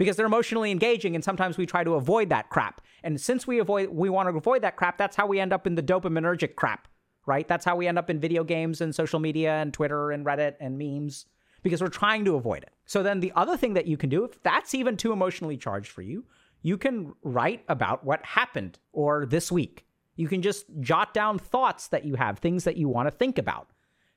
because 0.00 0.16
they're 0.16 0.24
emotionally 0.24 0.70
engaging 0.70 1.14
and 1.14 1.22
sometimes 1.22 1.58
we 1.58 1.66
try 1.66 1.84
to 1.84 1.92
avoid 1.92 2.30
that 2.30 2.48
crap. 2.48 2.80
And 3.02 3.20
since 3.20 3.46
we 3.46 3.58
avoid 3.58 3.90
we 3.90 4.08
want 4.08 4.30
to 4.30 4.34
avoid 4.34 4.62
that 4.62 4.76
crap, 4.76 4.96
that's 4.96 5.14
how 5.14 5.26
we 5.26 5.38
end 5.38 5.52
up 5.52 5.66
in 5.66 5.74
the 5.74 5.82
dopaminergic 5.82 6.54
crap, 6.54 6.88
right? 7.26 7.46
That's 7.46 7.66
how 7.66 7.76
we 7.76 7.86
end 7.86 7.98
up 7.98 8.08
in 8.08 8.18
video 8.18 8.42
games 8.42 8.80
and 8.80 8.94
social 8.94 9.20
media 9.20 9.56
and 9.56 9.74
Twitter 9.74 10.10
and 10.10 10.24
Reddit 10.24 10.54
and 10.58 10.78
memes 10.78 11.26
because 11.62 11.82
we're 11.82 11.88
trying 11.88 12.24
to 12.24 12.36
avoid 12.36 12.62
it. 12.62 12.70
So 12.86 13.02
then 13.02 13.20
the 13.20 13.30
other 13.36 13.58
thing 13.58 13.74
that 13.74 13.86
you 13.86 13.98
can 13.98 14.08
do 14.08 14.24
if 14.24 14.42
that's 14.42 14.74
even 14.74 14.96
too 14.96 15.12
emotionally 15.12 15.58
charged 15.58 15.90
for 15.90 16.00
you, 16.00 16.24
you 16.62 16.78
can 16.78 17.12
write 17.22 17.62
about 17.68 18.02
what 18.02 18.24
happened 18.24 18.78
or 18.94 19.26
this 19.26 19.52
week. 19.52 19.84
You 20.16 20.28
can 20.28 20.40
just 20.40 20.64
jot 20.80 21.12
down 21.12 21.38
thoughts 21.38 21.88
that 21.88 22.06
you 22.06 22.14
have, 22.14 22.38
things 22.38 22.64
that 22.64 22.78
you 22.78 22.88
want 22.88 23.08
to 23.08 23.10
think 23.14 23.36
about, 23.36 23.68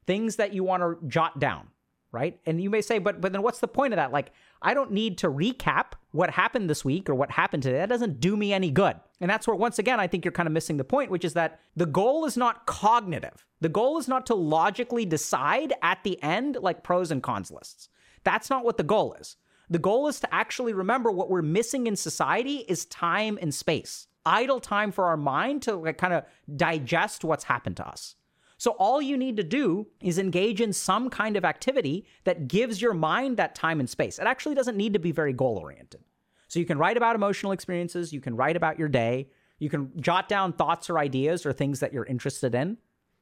things 0.07 0.37
that 0.37 0.53
you 0.53 0.63
want 0.63 0.81
to 0.81 1.05
jot 1.09 1.39
down 1.39 1.67
right? 2.13 2.39
And 2.45 2.61
you 2.61 2.69
may 2.69 2.81
say, 2.81 2.99
but 2.99 3.19
but 3.19 3.33
then 3.33 3.41
what's 3.41 3.59
the 3.59 3.67
point 3.67 3.91
of 3.91 3.97
that? 3.97 4.13
Like, 4.13 4.31
I 4.61 4.73
don't 4.73 4.91
need 4.91 5.17
to 5.17 5.29
recap 5.29 5.93
what 6.11 6.29
happened 6.29 6.69
this 6.69 6.85
week 6.85 7.09
or 7.09 7.15
what 7.15 7.31
happened 7.31 7.63
today. 7.63 7.79
That 7.79 7.89
doesn't 7.89 8.21
do 8.21 8.37
me 8.37 8.53
any 8.53 8.71
good. 8.71 8.95
And 9.19 9.29
that's 9.29 9.47
where 9.47 9.55
once 9.55 9.79
again 9.79 9.99
I 9.99 10.07
think 10.07 10.23
you're 10.23 10.31
kind 10.31 10.47
of 10.47 10.53
missing 10.53 10.77
the 10.77 10.83
point, 10.85 11.11
which 11.11 11.25
is 11.25 11.33
that 11.33 11.59
the 11.75 11.87
goal 11.87 12.23
is 12.23 12.37
not 12.37 12.65
cognitive. 12.67 13.45
The 13.59 13.69
goal 13.69 13.97
is 13.97 14.07
not 14.07 14.25
to 14.27 14.35
logically 14.35 15.05
decide 15.05 15.73
at 15.81 16.03
the 16.03 16.21
end 16.23 16.57
like 16.61 16.83
pros 16.83 17.11
and 17.11 17.21
cons 17.21 17.51
lists. 17.51 17.89
That's 18.23 18.49
not 18.49 18.63
what 18.63 18.77
the 18.77 18.83
goal 18.83 19.15
is. 19.19 19.35
The 19.69 19.79
goal 19.79 20.07
is 20.07 20.19
to 20.19 20.33
actually 20.33 20.73
remember 20.73 21.11
what 21.11 21.29
we're 21.29 21.41
missing 21.41 21.87
in 21.87 21.95
society 21.95 22.57
is 22.67 22.85
time 22.85 23.39
and 23.41 23.53
space. 23.53 24.07
Idle 24.25 24.59
time 24.59 24.91
for 24.91 25.05
our 25.05 25.17
mind 25.17 25.63
to 25.63 25.75
like, 25.75 25.97
kind 25.97 26.13
of 26.13 26.25
digest 26.55 27.23
what's 27.23 27.45
happened 27.45 27.77
to 27.77 27.87
us. 27.87 28.15
So 28.63 28.71
all 28.79 29.01
you 29.01 29.17
need 29.17 29.35
to 29.35 29.43
do 29.43 29.87
is 29.99 30.17
engage 30.17 30.61
in 30.61 30.71
some 30.71 31.09
kind 31.09 31.35
of 31.35 31.43
activity 31.43 32.05
that 32.23 32.47
gives 32.47 32.81
your 32.81 32.93
mind 32.93 33.35
that 33.35 33.55
time 33.55 33.81
and 33.81 33.89
space. 33.89 34.19
It 34.19 34.25
actually 34.25 34.55
doesn't 34.55 34.77
need 34.77 34.93
to 34.93 34.99
be 34.99 35.11
very 35.11 35.33
goal 35.33 35.57
oriented. 35.57 35.99
So 36.47 36.61
you 36.61 36.65
can 36.65 36.77
write 36.77 36.95
about 36.95 37.17
emotional 37.17 37.51
experiences, 37.51 38.13
you 38.13 38.21
can 38.21 38.37
write 38.37 38.55
about 38.55 38.79
your 38.79 38.87
day, 38.87 39.27
you 39.59 39.69
can 39.69 39.91
jot 39.99 40.29
down 40.29 40.53
thoughts 40.53 40.89
or 40.89 40.97
ideas 40.97 41.45
or 41.45 41.51
things 41.51 41.81
that 41.81 41.91
you're 41.91 42.05
interested 42.05 42.55
in. 42.55 42.77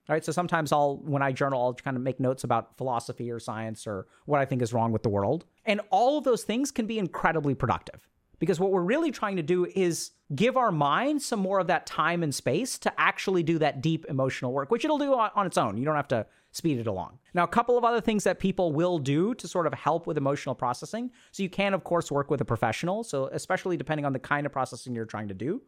All 0.08 0.13
right, 0.13 0.23
so 0.23 0.32
sometimes 0.32 0.71
I'll, 0.71 0.97
when 0.97 1.23
I 1.23 1.32
journal, 1.32 1.60
I'll 1.60 1.73
kind 1.73 1.97
of 1.97 2.04
make 2.04 2.19
notes 2.19 2.43
about 2.43 2.77
philosophy 2.77 3.32
or 3.32 3.39
science 3.39 3.88
or 3.88 4.06
what 4.25 4.41
I 4.41 4.45
think 4.45 4.62
is 4.62 4.73
wrong 4.73 4.91
with 4.91 5.01
the 5.01 5.10
world. 5.10 5.45
And 5.65 5.82
all 5.89 6.19
of 6.19 6.23
those 6.23 6.43
things 6.43 6.69
can 6.69 6.86
be 6.86 6.99
incredibly 6.99 7.56
productive 7.56 8.08
because 8.41 8.60
what 8.60 8.71
we're 8.71 8.82
really 8.82 9.12
trying 9.12 9.36
to 9.36 9.43
do 9.43 9.67
is 9.75 10.12
give 10.34 10.58
our 10.58 10.71
mind 10.71 11.21
some 11.21 11.39
more 11.39 11.60
of 11.60 11.67
that 11.67 11.86
time 11.86 12.23
and 12.23 12.34
space 12.34 12.80
to 12.80 12.91
actually 12.99 13.43
do 13.43 13.60
that 13.60 13.82
deep 13.82 14.04
emotional 14.10 14.51
work, 14.51 14.71
which 14.71 14.84
it'll 14.84 14.97
do 14.97 15.13
on, 15.13 15.30
on, 15.36 15.45
its 15.45 15.60
own. 15.60 15.77
You 15.77 15.86
don't 15.86 15.95
have 15.95 16.08
to 16.08 16.25
speed 16.51 16.80
it 16.80 16.88
along. 16.88 17.19
Now, 17.36 17.43
a 17.43 17.47
couple 17.47 17.77
of 17.77 17.84
other 17.84 18.01
things 18.01 18.23
that 18.23 18.39
people 18.39 18.73
will 18.73 18.97
do 18.97 19.36
to 19.36 19.47
sort 19.47 19.67
of 19.67 19.75
help 19.75 20.08
with 20.08 20.17
emotional 20.17 20.56
processing. 20.56 21.12
So, 21.32 21.43
you 21.43 21.49
can, 21.49 21.75
of 21.75 21.84
course, 21.84 22.12
work 22.12 22.32
with 22.32 22.41
a 22.41 22.45
professional. 22.45 23.04
So, 23.04 23.27
especially 23.27 23.77
depending 23.77 24.06
on 24.06 24.12
the 24.12 24.19
kind 24.19 24.47
of 24.47 24.51
processing 24.51 24.95
you're 24.95 25.06
trying 25.06 25.27
to 25.27 25.36
do. 25.36 25.62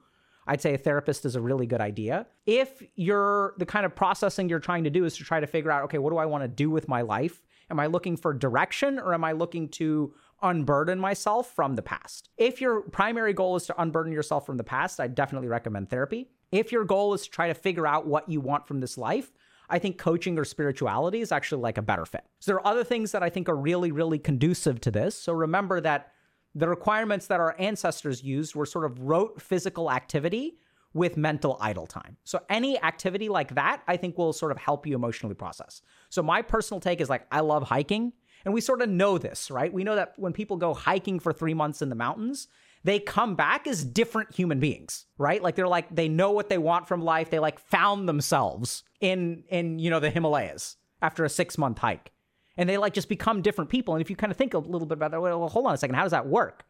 I'd 0.48 0.60
say 0.60 0.74
a 0.74 0.78
therapist 0.78 1.26
is 1.26 1.36
a 1.36 1.42
really 1.42 1.68
good 1.68 1.80
idea. 1.80 2.26
If 2.48 2.82
you're 2.96 3.54
the 3.60 3.68
kind 3.68 3.86
of 3.86 3.96
processing 3.96 4.50
you're 4.50 4.60
trying 4.60 4.84
to 4.86 4.90
do 4.90 5.06
is 5.06 5.16
to 5.18 5.24
try 5.24 5.40
to 5.40 5.48
figure 5.48 5.70
out, 5.70 5.84
okay, 5.84 6.00
what 6.00 6.10
do 6.10 6.18
I 6.18 6.26
want 6.26 6.44
to 6.44 6.48
do 6.48 6.72
with 6.72 6.88
my 6.88 7.02
life? 7.02 7.44
Am 7.70 7.80
I 7.80 7.86
looking 7.86 8.18
for 8.18 8.34
direction 8.34 8.98
or 8.98 9.14
am 9.14 9.24
I 9.24 9.34
looking 9.34 9.70
to 9.70 10.14
unburden 10.44 11.00
myself 11.00 11.52
from 11.56 11.76
the 11.76 11.82
past. 11.82 12.30
If 12.38 12.62
your 12.62 12.82
primary 12.82 13.34
goal 13.34 13.56
is 13.56 13.66
to 13.68 13.82
unburden 13.82 14.14
yourself 14.14 14.46
from 14.46 14.58
the 14.58 14.64
past, 14.64 15.00
I 15.00 15.08
definitely 15.08 15.48
recommend 15.48 15.90
therapy. 15.90 16.30
If 16.52 16.72
your 16.72 16.86
goal 16.86 17.14
is 17.14 17.24
to 17.24 17.30
try 17.32 17.48
to 17.48 17.54
figure 17.56 17.88
out 17.88 18.06
what 18.06 18.30
you 18.30 18.40
want 18.40 18.68
from 18.68 18.80
this 18.80 18.98
life, 18.98 19.32
I 19.70 19.80
think 19.80 19.98
coaching 19.98 20.38
or 20.38 20.46
spirituality 20.46 21.22
is 21.22 21.32
actually 21.32 21.62
like 21.62 21.78
a 21.78 21.82
better 21.82 22.06
fit. 22.06 22.26
So 22.40 22.52
there 22.52 22.60
are 22.60 22.68
other 22.68 22.84
things 22.84 23.12
that 23.14 23.24
I 23.24 23.30
think 23.30 23.50
are 23.50 23.56
really, 23.56 23.92
really 23.92 24.20
conducive 24.20 24.80
to 24.82 24.92
this. 24.92 25.16
So 25.18 25.34
remember 25.34 25.82
that 25.82 26.12
the 26.54 26.68
requirements 26.68 27.28
that 27.28 27.40
our 27.40 27.56
ancestors 27.58 28.24
used 28.24 28.54
were 28.54 28.66
sort 28.66 28.86
of 28.86 29.00
rote 29.00 29.42
physical 29.42 29.90
activity 29.90 30.58
with 30.94 31.18
mental 31.18 31.58
idle 31.60 31.88
time. 31.88 32.18
So 32.24 32.42
any 32.50 32.80
activity 32.84 33.30
like 33.30 33.56
that, 33.56 33.82
I 33.88 33.98
think 33.98 34.18
will 34.18 34.34
sort 34.34 34.52
of 34.52 34.60
help 34.60 34.86
you 34.86 34.94
emotionally 34.94 35.34
process. 35.34 35.82
So 36.10 36.22
my 36.22 36.44
personal 36.44 36.80
take 36.80 37.02
is 37.02 37.10
like 37.10 37.26
I 37.32 37.40
love 37.40 37.64
hiking 37.64 38.14
and 38.46 38.54
we 38.54 38.62
sort 38.62 38.82
of 38.82 38.90
know 38.90 39.18
this, 39.18 39.50
right? 39.50 39.72
We 39.72 39.84
know 39.84 39.96
that 39.96 40.14
when 40.18 40.34
people 40.34 40.58
go 40.58 40.74
hiking 40.74 41.20
for 41.20 41.32
three 41.32 41.54
months 41.54 41.82
in 41.82 41.90
the 41.90 41.96
mountains, 41.96 42.48
they 42.84 43.00
come 43.00 43.36
back 43.36 43.66
as 43.66 43.84
different 43.84 44.36
human 44.36 44.60
beings, 44.60 45.06
right? 45.18 45.42
Like 45.42 45.56
they're 45.56 45.68
like 45.68 45.94
they 45.96 46.10
know 46.10 46.32
what 46.32 46.50
they 46.50 46.58
want 46.58 46.88
from 46.88 47.02
life. 47.02 47.30
They 47.30 47.40
like 47.40 47.60
found 47.60 48.08
themselves 48.08 48.84
in 49.00 49.44
in 49.50 49.80
you 49.80 49.90
know 49.90 50.00
the 50.00 50.10
Himalayas 50.10 50.78
after 51.02 51.24
a 51.24 51.30
six 51.30 51.58
month 51.58 51.78
hike, 51.78 52.12
and 52.58 52.68
they 52.68 52.78
like 52.78 52.94
just 52.94 53.10
become 53.10 53.42
different 53.42 53.70
people. 53.70 53.96
And 53.96 54.02
if 54.02 54.10
you 54.10 54.16
kind 54.16 54.32
of 54.32 54.38
think 54.38 54.54
a 54.54 54.58
little 54.58 54.88
bit 54.88 54.98
about 54.98 55.12
that, 55.12 55.22
well, 55.22 55.48
hold 55.48 55.66
on 55.66 55.74
a 55.74 55.78
second, 55.78 55.96
how 55.96 56.04
does 56.04 56.12
that 56.12 56.28
work? 56.28 56.66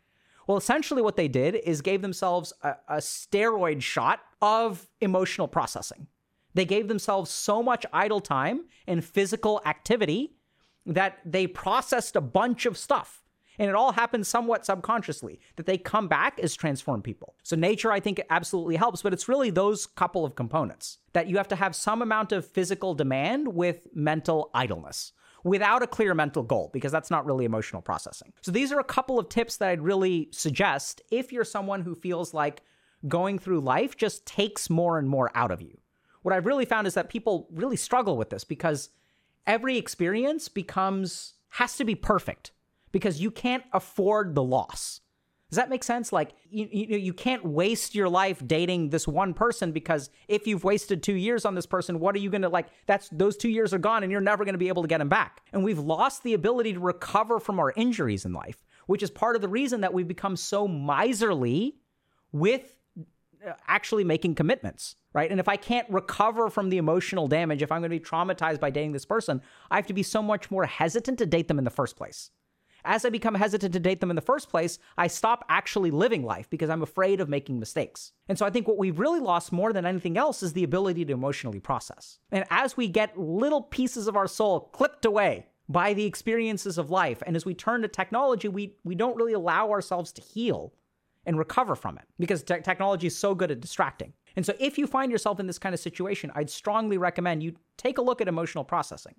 Well, 0.48 0.58
essentially, 0.58 1.02
what 1.02 1.16
they 1.16 1.28
did 1.28 1.56
is 1.56 1.82
gave 1.82 2.02
themselves 2.02 2.54
a, 2.62 2.76
a 2.88 2.98
steroid 2.98 3.82
shot 3.82 4.20
of 4.42 4.88
emotional 5.02 5.48
processing. 5.48 6.08
They 6.54 6.66
gave 6.66 6.88
themselves 6.88 7.32
so 7.32 7.64
much 7.64 7.86
idle 7.92 8.20
time 8.20 8.66
and 8.86 9.04
physical 9.04 9.62
activity 9.66 10.36
that 10.86 11.20
they 11.26 11.48
processed 11.48 12.16
a 12.16 12.22
bunch 12.22 12.66
of 12.66 12.78
stuff. 12.78 13.24
And 13.60 13.70
it 13.70 13.76
all 13.76 13.92
happens 13.92 14.28
somewhat 14.28 14.66
subconsciously 14.66 15.40
that 15.58 15.66
they 15.66 15.78
come 15.78 16.08
back 16.08 16.40
as 16.40 16.56
transformed 16.56 17.04
people. 17.04 17.36
So, 17.44 17.56
nature, 17.56 17.92
I 17.92 18.00
think, 18.00 18.20
absolutely 18.30 18.78
helps, 18.78 19.04
but 19.04 19.14
it's 19.14 19.30
really 19.30 19.52
those 19.52 19.86
couple 19.86 20.26
of 20.26 20.36
components 20.36 20.98
that 21.14 21.28
you 21.28 21.38
have 21.38 21.48
to 21.50 21.56
have 21.56 21.76
some 21.76 22.02
amount 22.02 22.32
of 22.32 22.48
physical 22.48 22.96
demand 22.96 23.48
with 23.48 23.88
mental 23.94 24.50
idleness 24.56 25.14
without 25.44 25.84
a 25.84 25.88
clear 25.88 26.16
mental 26.16 26.42
goal, 26.42 26.72
because 26.74 26.92
that's 26.92 27.12
not 27.12 27.26
really 27.26 27.46
emotional 27.46 27.82
processing. 27.82 28.34
So, 28.42 28.52
these 28.52 28.72
are 28.72 28.80
a 28.80 28.84
couple 28.84 29.20
of 29.20 29.30
tips 29.30 29.58
that 29.58 29.70
I'd 29.70 29.82
really 29.82 30.30
suggest 30.32 31.04
if 31.12 31.32
you're 31.32 31.46
someone 31.46 31.82
who 31.82 31.94
feels 31.94 32.34
like 32.34 32.64
going 33.08 33.38
through 33.38 33.60
life 33.60 33.98
just 33.98 34.26
takes 34.26 34.70
more 34.70 34.98
and 34.98 35.08
more 35.08 35.30
out 35.36 35.52
of 35.52 35.62
you. 35.62 35.78
What 36.24 36.34
I've 36.34 36.46
really 36.46 36.66
found 36.66 36.88
is 36.88 36.94
that 36.94 37.10
people 37.10 37.48
really 37.52 37.76
struggle 37.76 38.18
with 38.18 38.30
this 38.30 38.44
because 38.44 38.90
every 39.46 39.78
experience 39.78 40.50
becomes 40.50 41.34
has 41.50 41.76
to 41.78 41.86
be 41.86 41.96
perfect 41.96 42.52
because 42.92 43.22
you 43.22 43.32
can't 43.32 43.64
afford 43.74 44.36
the 44.36 44.44
loss. 44.44 45.02
Does 45.50 45.58
that 45.58 45.70
make 45.70 45.84
sense? 45.84 46.12
Like 46.12 46.32
you, 46.50 46.68
you 46.72 46.98
you 46.98 47.14
can't 47.14 47.46
waste 47.46 47.94
your 47.94 48.10
life 48.10 48.42
dating 48.48 48.90
this 48.90 49.08
one 49.08 49.36
person 49.36 49.72
because 49.72 50.10
if 50.28 50.48
you've 50.48 50.64
wasted 50.64 51.04
2 51.04 51.14
years 51.14 51.46
on 51.46 51.54
this 51.54 51.68
person, 51.68 52.00
what 52.00 52.16
are 52.16 52.20
you 52.20 52.32
going 52.32 52.42
to 52.42 52.50
like 52.50 52.70
that's 52.88 53.08
those 53.10 53.38
2 53.38 53.50
years 53.50 53.72
are 53.72 53.78
gone 53.78 54.02
and 54.02 54.12
you're 54.12 54.20
never 54.20 54.46
going 54.46 54.56
to 54.56 54.60
be 54.60 54.70
able 54.70 54.82
to 54.82 54.88
get 54.88 54.98
them 54.98 55.10
back. 55.10 55.42
And 55.52 55.64
we've 55.64 55.78
lost 55.78 56.24
the 56.24 56.34
ability 56.34 56.74
to 56.74 56.80
recover 56.80 57.40
from 57.40 57.60
our 57.60 57.72
injuries 57.76 58.26
in 58.26 58.34
life, 58.34 58.64
which 58.88 59.04
is 59.04 59.12
part 59.12 59.36
of 59.36 59.44
the 59.44 59.48
reason 59.48 59.82
that 59.82 59.94
we've 59.94 60.08
become 60.08 60.36
so 60.36 60.68
miserly 60.68 61.76
with 62.32 62.80
Uh, 63.46 63.54
actually 63.68 64.04
making 64.04 64.36
commitments, 64.36 64.96
right? 65.14 65.30
And 65.30 65.40
if 65.40 65.50
I 65.50 65.58
can't 65.58 65.90
recover 65.90 66.50
from 66.50 66.70
the 66.70 66.78
emotional 66.78 67.28
damage, 67.28 67.62
if 67.62 67.72
I'm 67.72 67.82
going 67.82 67.92
to 67.92 68.00
be 68.00 68.04
traumatized 68.04 68.60
by 68.60 68.70
dating 68.70 68.94
this 68.94 69.06
person, 69.06 69.42
I 69.70 69.76
have 69.76 69.88
to 69.88 69.94
be 69.94 70.04
so 70.04 70.22
much 70.22 70.50
more 70.50 70.66
hesitant 70.66 71.18
to 71.20 71.26
date 71.26 71.48
them 71.48 71.58
in 71.58 71.64
the 71.64 71.70
first 71.70 71.96
place 71.96 72.32
as 72.86 73.06
I 73.06 73.10
become 73.10 73.36
hesitant 73.36 73.74
to 73.74 73.80
date 73.80 74.00
them 74.00 74.10
in 74.10 74.16
the 74.16 74.22
first 74.22 74.50
place, 74.50 74.80
I 74.98 75.08
stop 75.08 75.46
actually 75.50 75.92
living 75.92 76.24
life 76.24 76.50
because 76.50 76.70
I'm 76.70 76.82
afraid 76.82 77.22
of 77.22 77.30
making 77.30 77.60
mistakes. 77.60 78.12
And 78.28 78.38
so 78.38 78.46
I 78.46 78.50
think 78.50 78.68
what 78.68 78.78
we've 78.78 79.00
really 79.00 79.20
lost 79.20 79.52
more 79.52 79.74
than 79.74 79.86
anything 79.86 80.18
else 80.18 80.44
is 80.44 80.54
the 80.54 80.64
ability 80.64 81.06
to 81.06 81.14
emotionally 81.14 81.60
process. 81.60 82.20
And 82.32 82.46
as 82.50 82.76
we 82.76 82.88
get 82.88 83.18
little 83.18 83.62
pieces 83.62 84.08
of 84.08 84.16
our 84.16 84.28
soul 84.28 84.62
clipped 84.74 85.06
away 85.06 85.48
by 85.70 85.94
the 85.94 86.06
experiences 86.06 86.78
of 86.78 86.90
life, 86.90 87.24
and 87.26 87.36
as 87.36 87.46
we 87.46 87.54
turn 87.54 87.82
to 87.82 87.88
technology, 87.88 88.48
we, 88.48 88.76
we 88.84 88.96
don't 88.96 89.16
really 89.16 89.34
allow 89.34 89.72
ourselves 89.72 90.12
to 90.14 90.22
heal 90.22 90.74
and 91.26 91.38
recover 91.38 91.76
from 91.76 91.98
it 91.98 92.06
because 92.20 92.44
te- 92.44 92.62
technology 92.62 93.08
is 93.08 93.18
so 93.18 93.34
good 93.34 93.52
at 93.52 93.62
distracting. 93.62 94.14
And 94.36 94.46
so 94.46 94.54
if 94.60 94.78
you 94.78 94.88
find 94.88 95.12
yourself 95.12 95.40
in 95.40 95.48
this 95.48 95.60
kind 95.60 95.74
of 95.74 95.80
situation, 95.80 96.32
I'd 96.36 96.50
strongly 96.50 96.98
recommend 96.98 97.44
you 97.44 97.54
take 97.78 97.98
a 97.98 98.02
look 98.02 98.22
at 98.22 98.28
emotional 98.28 98.64
processing. 98.64 99.16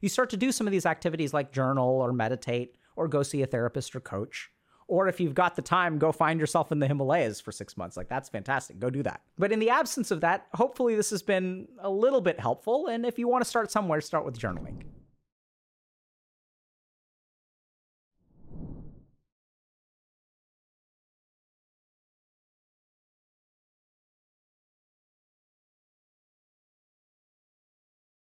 You 0.00 0.08
start 0.08 0.30
to 0.30 0.36
do 0.36 0.52
some 0.52 0.66
of 0.66 0.70
these 0.70 0.86
activities 0.86 1.34
like 1.34 1.52
journal 1.52 1.88
or 1.88 2.12
meditate 2.12 2.76
or 2.96 3.08
go 3.08 3.22
see 3.22 3.42
a 3.42 3.46
therapist 3.46 3.96
or 3.96 4.00
coach. 4.00 4.50
Or 4.86 5.06
if 5.06 5.20
you've 5.20 5.34
got 5.34 5.54
the 5.54 5.62
time, 5.62 5.98
go 5.98 6.12
find 6.12 6.40
yourself 6.40 6.72
in 6.72 6.78
the 6.78 6.86
Himalayas 6.86 7.42
for 7.42 7.52
six 7.52 7.76
months. 7.76 7.96
Like, 7.96 8.08
that's 8.08 8.30
fantastic. 8.30 8.78
Go 8.78 8.88
do 8.88 9.02
that. 9.02 9.20
But 9.36 9.52
in 9.52 9.58
the 9.58 9.68
absence 9.68 10.10
of 10.10 10.22
that, 10.22 10.46
hopefully 10.54 10.94
this 10.94 11.10
has 11.10 11.22
been 11.22 11.68
a 11.80 11.90
little 11.90 12.22
bit 12.22 12.40
helpful. 12.40 12.86
And 12.86 13.04
if 13.04 13.18
you 13.18 13.28
want 13.28 13.44
to 13.44 13.48
start 13.48 13.70
somewhere, 13.70 14.00
start 14.00 14.24
with 14.24 14.38
journaling. 14.38 14.84